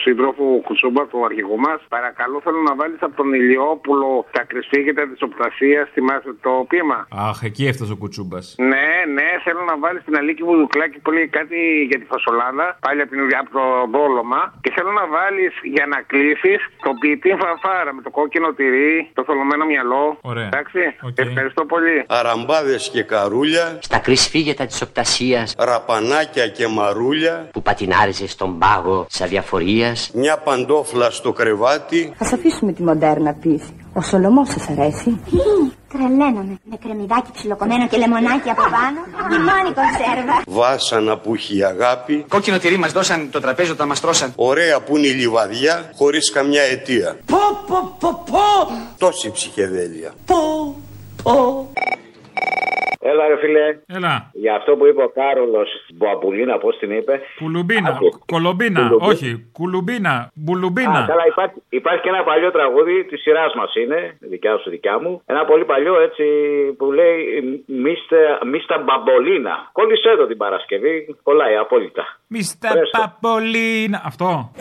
[0.03, 5.23] συντρόφου Κουτσούμπα, του αρχηγού μας, παρακαλώ θέλω να βάλεις από τον Ηλιόπουλο τα κρυσφύγετα τη
[5.27, 5.89] οπτασία.
[5.93, 7.07] Θυμάσαι το πείμα.
[7.29, 8.55] Αχ, εκεί έφτασε ο κουτσούμπας.
[8.57, 13.01] Ναι, ναι, θέλω να βάλεις την Αλίκη Βουδουκλάκη που λέει κάτι για τη φασολάδα, πάλι
[13.01, 13.65] από, την, από το
[13.95, 14.41] δόλωμα.
[14.63, 19.23] Και θέλω να βάλεις για να κλείσεις το ποιητή φαφάρα με το κόκκινο τυρί, το
[19.23, 20.17] θολωμένο μυαλό.
[20.21, 20.45] Ωραία.
[20.45, 20.79] Εντάξει.
[21.15, 21.97] Ευχαριστώ πολύ.
[22.07, 23.03] Αραμπάδες και
[23.39, 30.37] καρούλια, Στα κρυσφύγετα της οπτασίας ραπανάκια και μαρούλια, που πατινάριζε στον πάγο της αδιαφορίας μια
[30.37, 33.75] παντόφλα στο κρεβάτι, Θα αφήσουμε τη μοντέρνα πίση.
[33.93, 35.19] Ο Σολομός σας αρέσει.
[35.91, 36.59] Τρελαίνομαι.
[36.63, 38.99] Με κρεμμυδάκι ψιλοκομμένο και λεμονάκι από πάνω.
[39.43, 40.41] Μόνη κονσέρβα.
[40.47, 44.33] βάσανα που έχει αγάπη, Κόκκινο τυρί μας δώσαν το τραπέζι όταν μας τρώσαν.
[44.35, 47.17] ωραία που είναι η λιβαδιά, χωρίς καμιά αιτία.
[47.25, 48.73] Πω, πω, πω, πω.
[48.97, 50.13] Τόση ψυχεδέλεια.
[50.25, 50.75] Πω,
[51.23, 51.69] πω.
[53.11, 53.67] Έλα, ρε φιλέ.
[53.97, 54.29] Έλα.
[54.33, 57.89] Για αυτό που είπε ο Κάρολος Μποαμπουλίνα, πώς την είπε; Κουλουμπίνα.
[57.89, 58.09] Άκου.
[58.25, 58.81] Κολομπίνα.
[58.81, 59.07] Κουλουμπίνα.
[59.11, 59.29] Όχι.
[59.57, 60.31] Κουλουμπίνα.
[60.33, 60.99] Μπουλουμπίνα.
[60.99, 64.99] Α, καλά, υπάρχει, υπάρχει και ένα παλιό τραγούδι της σειράς μας είναι, δικιά σου, δικιά
[64.99, 65.21] μου.
[65.25, 66.23] Ένα πολύ παλιό έτσι
[66.77, 67.17] που λέει
[68.51, 69.69] Μίστα Μπαμπολίνα.
[69.71, 72.03] Κόλλησε εδώ την Παρασκευή, κολλάει απόλυτα.
[72.27, 74.01] Μίστα Παπολίνα.
[74.05, 74.51] Αυτό.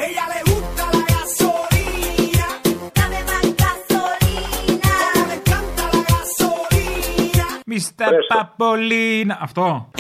[7.65, 9.39] Μίστα Παπολίνα.
[9.41, 9.91] Αυτό.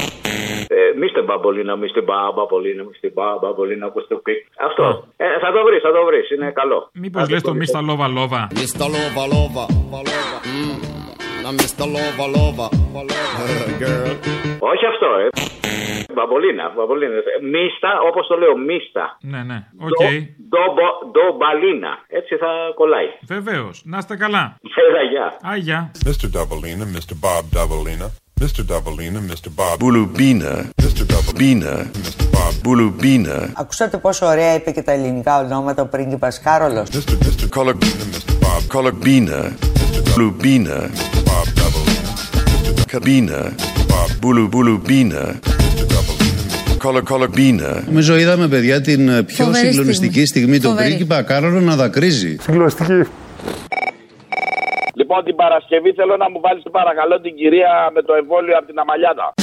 [0.68, 2.00] Ε, Μίστε Μπαμπολίνα, Μίστε
[2.34, 4.46] Μπαμπολίνα, Μίστε Μπαμπολίνα, όπως το πει.
[4.60, 5.06] Αυτό.
[5.16, 6.90] Ε, θα το βρεις, θα το βρεις, είναι καλό.
[6.92, 8.48] Μήπως λες το Μίστα Λόβα Λόβα.
[8.50, 8.86] Mr.
[8.94, 9.66] Lover, lover,
[11.44, 11.52] lover.
[11.52, 11.56] Mm.
[11.56, 11.86] Now, Mr.
[11.94, 13.78] Lover, lover, lover.
[13.82, 14.16] Girl.
[14.58, 15.28] Όχι αυτό, ε.
[16.14, 17.12] Μπαμπολίνα, μπαμπολίνα.
[17.54, 19.04] Μίστα, όπως το λέω, μίστα.
[19.20, 19.58] Ναι, ναι.
[19.86, 20.02] Οκ.
[21.12, 21.92] Ντομπαλίνα.
[22.08, 23.08] Έτσι θα κολλάει.
[23.26, 23.82] Βεβαίως.
[23.84, 24.56] Να είστε καλά.
[24.88, 25.26] Έλα, γεια.
[25.50, 25.90] Α, γεια.
[26.06, 26.26] Mr.
[26.36, 27.14] Doubleina, Mr.
[27.24, 28.06] Bob Doubleina,
[28.42, 28.62] Mr.
[28.70, 29.48] Doubleina, Mr.
[29.58, 29.76] Bob.
[29.78, 31.02] Μπουλουμπίνα, Mr.
[31.12, 32.24] Doubleina, μπίνα, Mr.
[32.34, 32.52] Bob.
[32.62, 36.88] μπουλουμπίνα, Ακούσατε πόσο ωραία είπε και τα ελληνικά ονόματα ο πρίγκιπας Κάρολος.
[36.92, 37.12] Mr.
[37.24, 37.48] Mr.
[37.48, 38.44] κολομπίνα, Mr.
[38.44, 38.62] Bob.
[38.68, 39.56] κολομπίνα,
[40.16, 40.90] μπουλουμπίνα,
[41.24, 43.54] Bob Doubleina, καμπίνα,
[44.20, 45.38] μπουλου μπουλουμπίνα,
[46.78, 47.82] κολο κολομπίνα.
[47.86, 50.88] Νομίζω είδαμε, παιδιά, την ε, πιο Φοβερή συγκλονιστική στιγμή, τον Φοβερή.
[50.88, 52.36] πρίγκιπα Κάρολο να δακρύζει.
[52.40, 53.02] Συγκλονιστική.
[54.94, 58.78] Λοιπόν, την Παρασκευή θέλω να μου βάλεις παρακαλώ την κυρία με το εμβόλιο από την
[58.78, 59.34] Αμαλιάδα.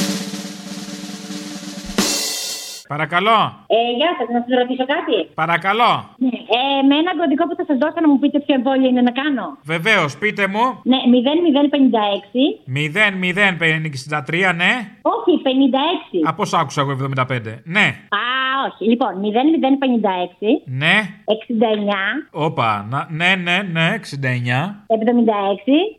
[2.87, 3.60] Παρακαλώ.
[3.75, 5.15] Ε, γεια σας, να σας ρωτήσω κάτι.
[5.43, 5.91] Παρακαλώ.
[6.25, 6.35] Ναι.
[6.57, 9.13] Ε, με έναν κωδικό που θα σας δώσω να μου πείτε ποιο εμβόλιο είναι να
[9.21, 9.45] κάνω.
[9.73, 10.65] Βεβαίως, πείτε μου.
[10.91, 12.43] Ναι, 0056.
[12.67, 14.71] 0063, ναι.
[15.15, 16.29] Όχι, 56.
[16.29, 17.61] Α, πώ άκουσα εγώ 75.
[17.77, 17.85] Ναι.
[18.19, 18.23] Α,
[18.67, 18.83] όχι.
[18.91, 20.61] Λοιπόν, 0056.
[20.65, 20.95] Ναι.
[21.25, 22.27] 69.
[22.31, 22.87] Όπα.
[22.89, 23.87] Να, ναι, ναι, ναι.
[23.95, 24.85] 69.
[24.87, 24.95] 76.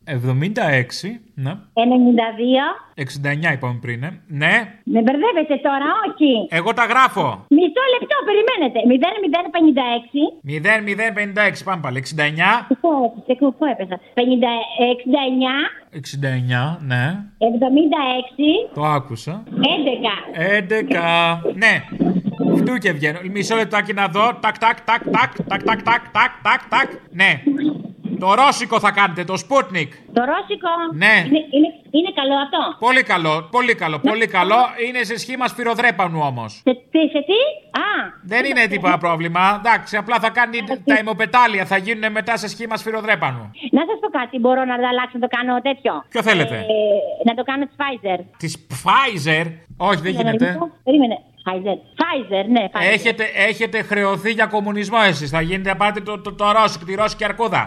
[0.04, 1.20] 76.
[1.34, 1.50] Ναι.
[1.50, 1.54] 92.
[2.96, 4.02] 69 είπαμε πριν.
[4.02, 4.20] ε.
[4.26, 4.54] Ναι.
[4.84, 6.46] Με μπερδεύετε τώρα, όχι.
[6.50, 7.44] Εγώ τα γράφω.
[7.62, 8.78] Μισό λεπτό, περιμένετε.
[8.80, 10.22] 0056.
[11.56, 11.64] 0056.
[11.64, 11.96] Πάμε πάλι.
[11.98, 12.66] 69.
[12.80, 12.90] Πού
[13.26, 13.96] έπεσα, πού έπεσα.
[14.14, 14.20] 50,
[14.78, 15.58] 69.
[15.90, 16.78] 69.
[16.90, 17.04] Ναι.
[17.38, 18.74] 76.
[18.74, 19.42] Το άκουσα.
[19.46, 20.14] 11.
[20.36, 21.54] 11.
[21.54, 21.74] Ναι.
[22.56, 23.18] Φτού και βγαίνω.
[23.32, 24.34] Μισό λεπτάκι να δω.
[24.40, 26.90] Τάκ, τάκ, τάκ, τάκ, τάκ, τάκ, τάκ, τάκ, τάκ, τάκ.
[27.10, 27.42] Ναι.
[28.22, 29.88] Το ρώσικο θα κάνετε, το Sputnik.
[30.12, 30.72] Το ρώσικο.
[30.92, 31.14] Ναι.
[31.26, 34.56] Είναι, είναι, είναι καλό αυτό; Πολύ καλό, πολύ καλό, πολύ καλό.
[34.86, 36.52] Είναι σε σχήμα σφυροδρέπανου όμως.
[36.52, 37.38] Σε, τι, σε τι;
[37.86, 37.90] Α.
[38.22, 39.60] Δεν είναι τίποτα πρόβλημα.
[39.64, 43.50] Εντάξει, απλά θα κάνει τα ημοπετάλια, θα γίνουν μετά σε σχήμα σφυροδρέπανου.
[43.70, 46.64] Να σας πω κάτι, μπορώ να αλλάξω να το κάνω τέτοιο; Ποιο θέλετε; Ε,
[47.28, 48.18] να το κάνω της Pfizer.
[48.36, 49.44] Της Pfizer;
[49.76, 50.50] Όχι, δεν Περίμενε γίνεται.
[50.52, 50.70] λίγο.
[50.84, 51.16] Περίμενε.
[51.44, 51.76] Φάιζερ.
[52.00, 52.92] Φάιζερ, ναι, Φάιζερ.
[52.92, 55.30] Έχετε, έχετε χρεωθεί για κομμουνισμό εσείς.
[55.30, 57.62] Θα γίνετε να πάρετε το, το, το Ρώσικ, τη Ρώσικη αρκούδα.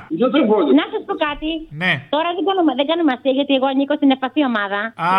[0.80, 1.50] Να σας πω κάτι.
[1.82, 1.92] Ναι.
[2.16, 4.80] Τώρα δεν κάνουμε, δεν κάνουμε αστεία γιατί εγώ ανήκω στην ευπαθή ομάδα.
[4.96, 5.10] Α,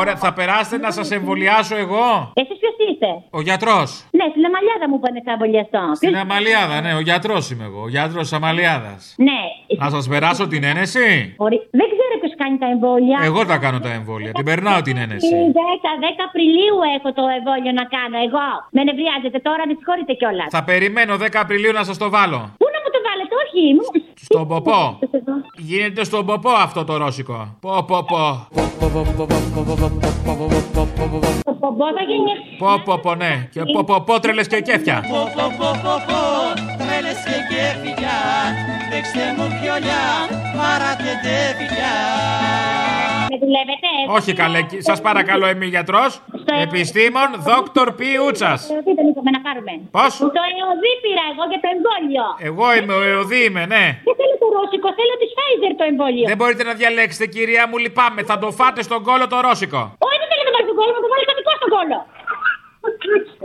[0.00, 0.16] ωραία.
[0.24, 2.04] Θα περάσετε να σας εμβολιάσω εγώ;
[2.40, 3.08] Εσείς ποιος είστε;
[3.38, 3.88] Ο γιατρός.
[4.18, 5.82] Ναι, στην Αμαλιάδα μου πάνε θα εμβολιαστώ.
[6.00, 7.80] Στην Αμαλιάδα, ναι, ο γιατρός είμαι εγώ.
[7.88, 9.00] Ο γιατρός της Αμαλιάδας.
[9.28, 9.40] Ναι.
[9.82, 11.06] Να σας περάσω την ένεση;
[11.44, 13.18] Ορι- Δεν ξέρω ποιος κάνει τα εμβόλια.
[13.28, 14.32] Εγώ τα κάνω τα εμβόλια.
[14.38, 15.28] Την περνάω την ένεση.
[15.34, 18.05] Την 10, 10 Απριλίου έχω το εμβόλιο να κάνω.
[18.26, 18.46] Εγώ.
[18.70, 20.46] Με νευριάζετε τώρα, με συγχωρείτε κιόλας.
[20.50, 22.40] Θα περιμένω 10 Απριλίου να σας το βάλω.
[22.60, 23.62] Πού να μου το βάλετε, όχι.
[23.76, 24.98] μου- Στον ποπό.
[25.56, 27.56] Γίνεται στον ποπό αυτό το ρώσικο.
[27.60, 28.46] Πο, πο, πο.
[31.44, 32.32] Το πομπό θα γίνει.
[32.58, 33.48] Πο, πο, πο, ναι.
[33.52, 35.04] Και πο, πο, πο, τρελες και κέφια.
[35.10, 36.20] Πω πω πω πω πω
[36.78, 38.16] Τρέλες και κέφια
[38.90, 40.04] Παίξτε μου πιολιά
[40.56, 41.94] Παράτετε φιλιά
[43.32, 43.88] Με δουλεύετε.
[44.18, 46.04] Όχι καλέ, σας παρακαλώ, είμαι γιατρό.
[46.66, 48.00] Επιστήμον, δόκτωρ Π.
[48.26, 48.60] Ούτσας.
[48.84, 49.72] Τι δεν είπαμε να πάρουμε.
[49.96, 52.24] Πώς; Το εωδή πήρα εγώ για το εμβόλιο.
[52.48, 53.84] Εγώ είμαι ο Εωδή, είμαι, ναι.
[54.08, 56.26] Δεν θέλω το ρώσικο, θέλω της Pfizer το εμβόλιο.
[56.32, 58.20] Δεν μπορείτε να διαλέξετε, κυρία μου, λυπάμαι.
[58.30, 59.80] Θα το φάτε στον κόλο το ρώσικο.
[60.06, 61.98] Όχι, δεν θέλω να το βάλει στον κόλλο, μου το βάλει δικό στον κόλλο.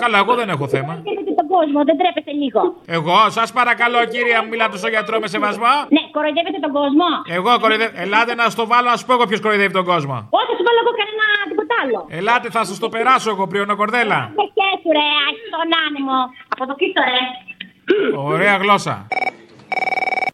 [0.03, 0.93] Καλά, εγώ δεν έχω θέμα.
[0.95, 2.61] Κοροϊδεύετε τον κόσμο, δεν τρέπεστε λίγο.
[2.97, 5.73] Εγώ, σας παρακαλώ, κυρία μου, μιλάτε στο γιατρό με σεβασμό.
[5.95, 7.07] Ναι, κοροϊδεύετε τον κόσμο;
[7.37, 7.93] Εγώ κοροϊδεύω.
[8.03, 10.15] Ελάτε να στο βάλω, να σου πω εγώ ποιος κοροϊδεύει τον κόσμο.
[10.37, 11.99] Όχι, θα σου βάλω εγώ κανένα τίποτα άλλο.
[12.19, 14.19] Ελάτε, θα σας το περάσω εγώ, πριονο κορδέλα.
[14.37, 16.17] Δεν σκέφτου ρε, άχι τον άνεμο.
[16.53, 17.21] Από το κοίτο ρε.
[18.33, 18.95] Ωραία γλώσσα.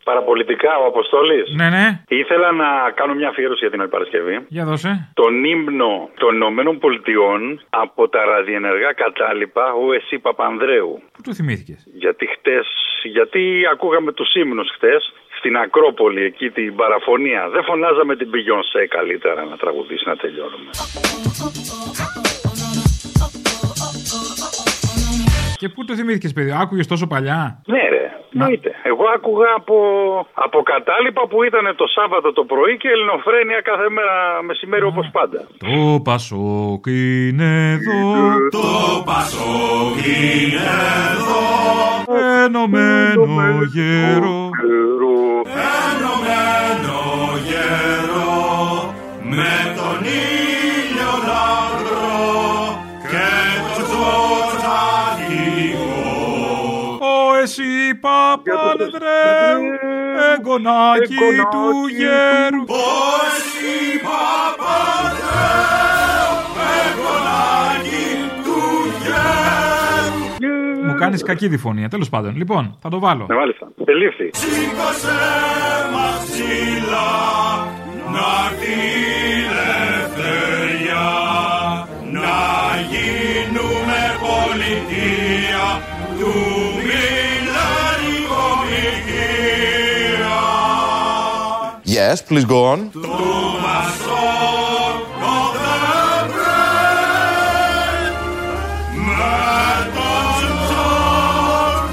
[0.03, 1.45] Παραπολιτικά, ο Αποστόλης.
[1.55, 1.85] Ναι, ναι.
[2.07, 4.45] Ήθελα να κάνω μια αφιέρωση για την άλλη Παρασκευή.
[4.47, 5.11] Για δώσε.
[5.13, 11.01] Τον ύμνο των Ηνωμένων Πολιτειών από τα ραδιενεργά κατάλοιπα ο Εσύ Παπανδρέου.
[11.13, 12.67] Πού το θυμήθηκες; Γιατί χτες,
[13.03, 17.49] γιατί ακούγαμε τους ύμνους χτες στην Ακρόπολη, εκεί την παραφωνία.
[17.49, 20.69] Δεν φωνάζαμε την Beyoncé καλύτερα να τραγουδήσει να τελειώνουμε.
[25.57, 28.07] Και πού το θυμήθηκες, παιδί, άκουγες τόσο παλιά; Ναι, ρε.
[28.33, 28.71] Εννοείται.
[28.83, 29.77] Εγώ άκουγα από,
[30.33, 35.39] από κατάλοιπα που ήταν το Σάββατο το πρωί και ελληνοφρένεια κάθε μέρα μεσημέρι όπως πάντα.
[35.57, 38.01] Το Πασόκ είναι εδώ.
[38.49, 38.67] Το
[39.05, 40.67] Πασόκ είναι
[41.13, 41.45] εδώ
[42.43, 44.49] Ενωμένο γέρο.
[45.83, 46.99] Ενωμένο
[47.47, 48.29] γέρο
[49.21, 52.15] Με τον ήλιο λαμπρό
[53.11, 53.27] Και
[53.67, 54.46] το τσοτσαδικό
[57.47, 59.63] εσύ Παπανδρέου,
[60.33, 61.65] εγγονάκι του
[61.97, 62.61] γέρου.
[62.67, 63.75] Όσοι
[64.07, 65.57] Παπανδρέου
[66.83, 68.07] Εγγονάκι
[68.43, 68.59] του
[69.03, 72.35] γέρου Μου κάνεις κακή διφωνία, τέλος πάντων.
[72.35, 73.25] Λοιπόν, θα το βάλω.
[73.29, 73.67] Ναι, μάλιστα.
[73.85, 74.29] Τελείφθη.
[74.33, 75.19] Σήκωσε
[75.93, 77.11] μας ψηλά
[78.13, 79.57] να έρθει η
[92.07, 92.79] Yes, please go on.
[92.91, 92.99] του
[93.63, 95.77] Πασόκ of the
[96.33, 97.07] brave
[99.07, 99.35] με
[99.95, 100.29] τον
[100.65, 101.87] Τζορτ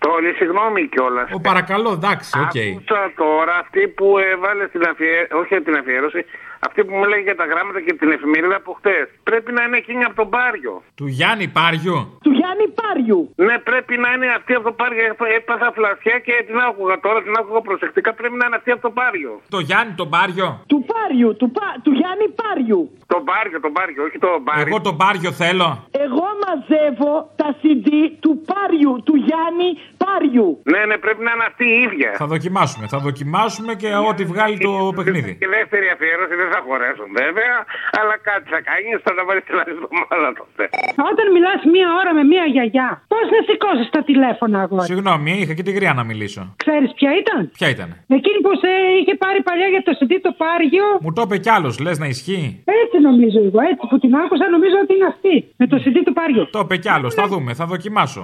[0.00, 1.28] Τόλι, συγγνώμη κιόλας.
[1.32, 2.44] Ο παρακαλώ, εντάξει, οκ.
[2.44, 6.24] Άκουσα τώρα αυτή που έβαλε στην αφιέρωση, όχι την αφιέρωση,
[6.68, 9.06] αυτή που μου λέει για τα γράμματα και την εφημερίδα από χτες.
[9.30, 10.72] Πρέπει να είναι εκείνη από τον Πάριο.
[11.00, 11.98] Του Γιάννη Πάριου.
[12.26, 13.20] Του Γιάννη Πάριου.
[13.46, 15.02] Ναι, πρέπει να είναι αυτή από το Πάριο.
[15.38, 18.10] Έπαθα φλασιά και την άκουγα τώρα, την άκουγα προσεκτικά.
[18.20, 19.32] Πρέπει να είναι αυτή από το Πάριο.
[19.54, 20.48] Το Γιάννη τον Πάριο.
[20.72, 22.82] Του Πάριου, του, πα, του Γιάννη Πάριου.
[23.12, 24.64] Τον Πάριο, τον Πάριο, όχι το Πάριο.
[24.66, 25.68] Εγώ τον Πάριο θέλω.
[26.06, 27.88] Εγώ μαζεύω τα CD
[28.24, 29.68] του Πάριου, του Γιάννη
[30.02, 30.48] Πάριου.
[30.72, 32.10] Ναι, ναι, πρέπει να είναι αυτή η ίδια.
[32.22, 35.32] Θα δοκιμάσουμε, θα δοκιμάσουμε και ό,τι βγάλει το παιχνίδι.
[35.42, 37.56] Και δεύτερη αφιέρωση δεν θα χωρέσουν βέβαια,
[37.98, 40.62] αλλά κάτι θα κάνει, θα τα βάλει την άλλη εβδομάδα τότε.
[41.10, 45.54] Όταν μιλάς μία ώρα με μία γιαγιά, πώς δεν σηκώσεις τα τηλέφωνα, αγόρι; Συγγνώμη, είχα
[45.58, 46.42] και τη γριά να μιλήσω.
[46.62, 47.88] Ξέρεις ποια ήταν; Ποια ήταν;
[48.18, 50.86] Εκείνη που σε είχε πάρει παλιά για το CD το Πάργιο.
[51.04, 52.46] Μου το είπε κι άλλος, λες να ισχύει.
[52.82, 55.34] Έτσι νομίζω εγώ, έτσι που την άκουσα νομίζω ότι είναι αυτή.
[55.60, 56.42] Με το CD του Πάργιο.
[56.56, 58.22] Το είπε κι άλλος, θα δούμε, θα δοκιμάσω.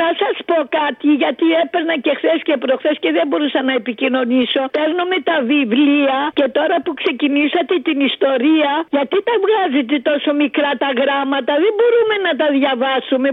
[0.00, 4.62] Να σας πω κάτι, γιατί έπαιρνα και χθες και προχθές και δεν μπορούσα να επικοινωνήσω.
[4.78, 10.90] Παίρνουμε τα βιβλία και τώρα που ξεκινήσατε την ιστορία, γιατί τα βγάζετε τόσο μικρά τα
[11.00, 13.28] γράμματα, δεν μπορούμε να τα διαβάσουμε.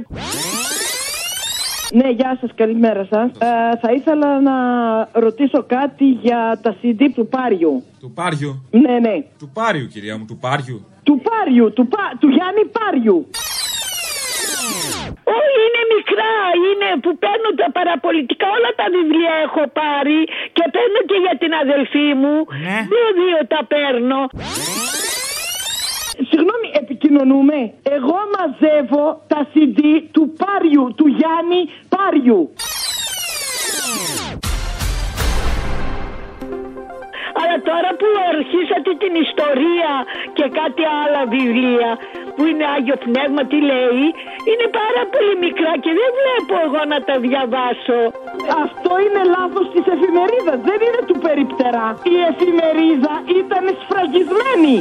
[1.99, 3.29] Ναι, γεια σας, καλημέρα σας.
[3.49, 4.55] Ε, θα ήθελα να
[5.25, 7.83] ρωτήσω κάτι για τα CD του Πάριου.
[7.99, 9.15] Του Πάριου; Ναι, ναι.
[9.39, 10.85] Του Πάριου, κυρία μου, του Πάριου.
[11.03, 12.03] Του Πάριου, του, πα...
[12.19, 13.27] του Γιάννη Πάριου.
[15.37, 16.35] Όχι, είναι μικρά.
[16.67, 18.45] Είναι που παίρνω τα παραπολιτικά.
[18.57, 20.19] Όλα τα βιβλία έχω πάρει
[20.57, 22.35] και παίρνω και για την αδελφή μου.
[22.91, 24.19] Δύο-δύο τα παίρνω.
[26.29, 27.57] Συγγνώμη, επικοινωνούμε.
[27.97, 29.79] Εγώ μαζεύω τα CD
[30.11, 31.61] του Πάριου, του Γιάννη
[31.93, 32.41] Πάριου.
[37.41, 39.91] Αλλά τώρα που αρχίσατε την ιστορία
[40.37, 41.89] και κάτι άλλα βιβλία
[42.35, 44.03] που είναι Άγιο Πνεύμα, τι λέει,
[44.49, 47.99] είναι πάρα πολύ μικρά και δεν βλέπω εγώ να τα διαβάσω.
[48.65, 51.87] Αυτό είναι λάθος της εφημερίδας, δεν είναι του περιπτερά.
[52.13, 54.75] Η εφημερίδα ήταν σφραγισμένη.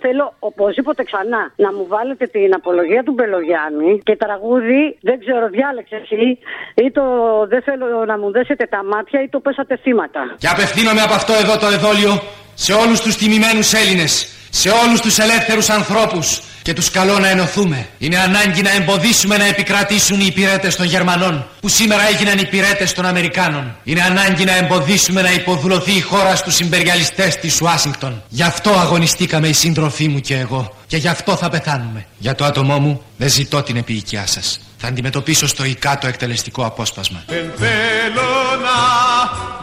[0.00, 5.96] Θέλω οπωσδήποτε ξανά να μου βάλετε την απολογία του Μπελογιάννη και τραγούδι, δεν ξέρω, διάλεξε
[6.02, 6.38] εσύ,
[6.74, 7.02] ή το
[7.48, 10.22] δεν θέλω να μου δέσετε τα μάτια ή το πέσατε θύματα.
[10.38, 12.12] Και απευθύνομαι από αυτό εδώ το εδόλιο
[12.60, 17.88] σε όλους τους τιμημένους Έλληνες, σε όλους τους ελεύθερους ανθρώπους και τους καλώ να ενωθούμε.
[17.98, 23.06] Είναι ανάγκη να εμποδίσουμε να επικρατήσουν οι υπηρέτες των Γερμανών που σήμερα έγιναν υπηρέτες των
[23.06, 23.76] Αμερικάνων.
[23.84, 28.22] Είναι ανάγκη να εμποδίσουμε να υποδουλωθεί η χώρα στους συμπεριαλιστές της Ουάσιγκτον.
[28.28, 32.06] Γι' αυτό αγωνιστήκαμε οι σύντροφοί μου και εγώ και γι' αυτό θα πεθάνουμε.
[32.18, 34.60] Για το άτομό μου δεν ζητώ την επίοικιά σας.
[34.76, 37.22] Θα αντιμετωπίσω στοικά το εκτελεστικό απόσπασμα.
[37.26, 38.30] Δεν θέλω
[38.62, 38.78] να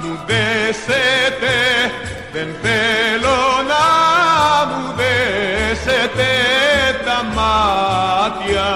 [0.02, 1.65] μου δέσετε
[2.36, 3.40] Δεν θέλω
[3.72, 3.86] να
[4.70, 6.32] μου δέσετε
[7.06, 8.70] τα μάτια.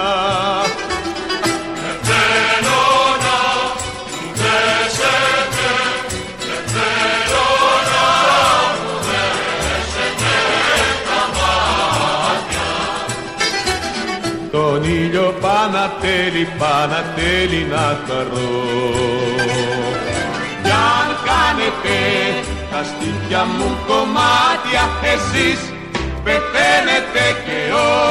[1.81, 2.81] Δεν θέλω
[3.25, 5.67] να μου δέσετε.
[6.47, 7.47] Δεν θέλω
[7.91, 8.09] να
[8.77, 10.35] μου δέσετε
[11.07, 12.69] τα μάτια.
[14.51, 18.51] Τον ήλιο πανατέλει, πανατέλει να χαρώ
[20.63, 21.97] Κι αν κάνετε
[22.71, 25.59] τα στήθια μου κομμάτια εσείς
[26.23, 27.59] πεθαίνετε και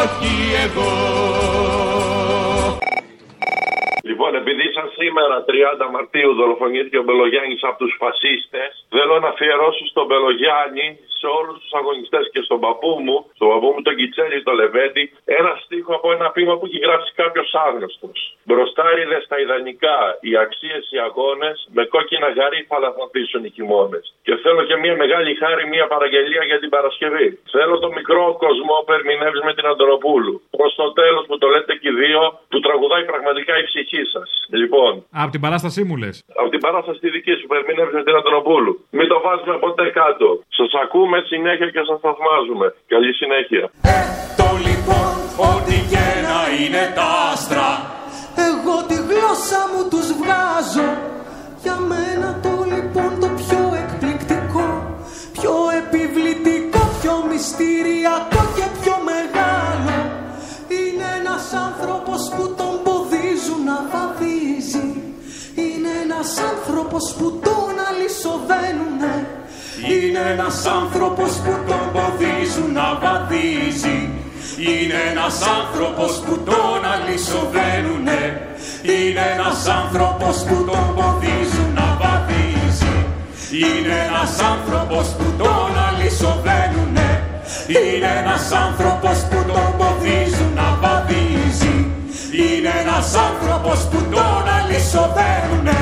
[0.03, 0.35] όχι
[0.65, 2.18] εγώ
[4.19, 9.85] Λοιπόν, επειδή σαν σήμερα 30 Μαρτίου δολοφονήθηκε ο Μπελογιάννης από τους φασίστες, θέλω να αφιερώσω
[9.93, 10.87] στον Μπελογιάννη,
[11.21, 15.05] σε όλους τους αγωνιστές και στον παππού μου, στον παππού μου τον Κιτσέλη, τον Λεβέντη,
[15.25, 18.19] ένα στίχο από ένα ποίημα που έχει γράψει κάποιος άγνωστος.
[18.47, 24.05] Μπροστάριδε στα ιδανικά, οι αξίες, οι αγώνες, με κόκκινα γαρίφαλα θα πείσουν οι χειμώνες.
[24.27, 27.29] Και θέλω και μια μεγάλη χάρη, μια παραγγελία για την Παρασκευή.
[27.55, 30.43] Θέλω το μικρό κοσμό που ερμηνεύει με την Αντροπούλου.
[30.59, 34.29] Προ το τέλος που το λέτε και οι δύο, που τραγουδάει πραγματικά η ψυχή σας.
[34.63, 34.93] Λοιπόν,
[35.23, 36.15] Από την παράστασή μου λες.
[36.43, 38.73] από την παράσταση τη δική σου που ερμηνεύει με την Αντροπούλου.
[38.99, 40.29] Μην το βάζουμε ποτέ κάτω.
[40.59, 42.67] Σας ακούμε συνέχεια και σας θαυμάζουμε.
[42.95, 43.65] Καλή συνέχεια.
[44.41, 45.13] Το λοιπόν
[45.51, 47.69] ό,τι και να είναι τα άστρα
[48.49, 50.89] Εγώ τη γλώσσα μου τους βγάζω
[51.63, 54.67] Για μένα το λοιπόν το πιο εκπληκτικό
[55.37, 60.08] Πιο επιβλητικό, πιο μυστηριακό και πιο μεγάλο Είναι
[61.39, 64.89] ένας άνθρωπος που τον ποδίζουν να βαδίζει.
[65.65, 69.15] Είναι ένας άνθρωπος που τον αλυσοδένουνε.
[69.91, 73.99] Είναι ένας άνθρωπος που τον ποδίζουν να βαδίζει.
[74.69, 78.23] Είναι ένας άνθρωπος που τον αλυσοδένουνε.
[78.95, 82.97] Είναι ένας άνθρωπος που τον ποδίζουν να βαδίζει.
[83.63, 87.11] Είναι ένας άνθρωπος που τον αλυσοδένουνε.
[87.75, 90.78] Είναι ένας άνθρωπος που τον ποδίζουν να βαδίζει
[92.33, 95.81] είναι ένας άνθρωπος που τον αλυσοδεύουνε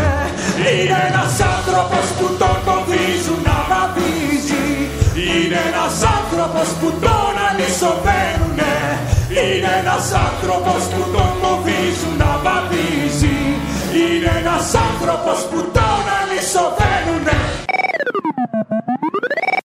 [0.73, 4.67] Είναι ένας άνθρωπος που τον φοβίζουν να βαδίζει.
[5.27, 8.75] Είναι ένας άνθρωπος που τον αλυσοδεύουνε
[9.41, 13.39] Είναι ένας άνθρωπος που τον φοβίζουν να βαδίζει.
[13.99, 17.39] Είναι ένας άνθρωπος που τον αλυσοδεύουνε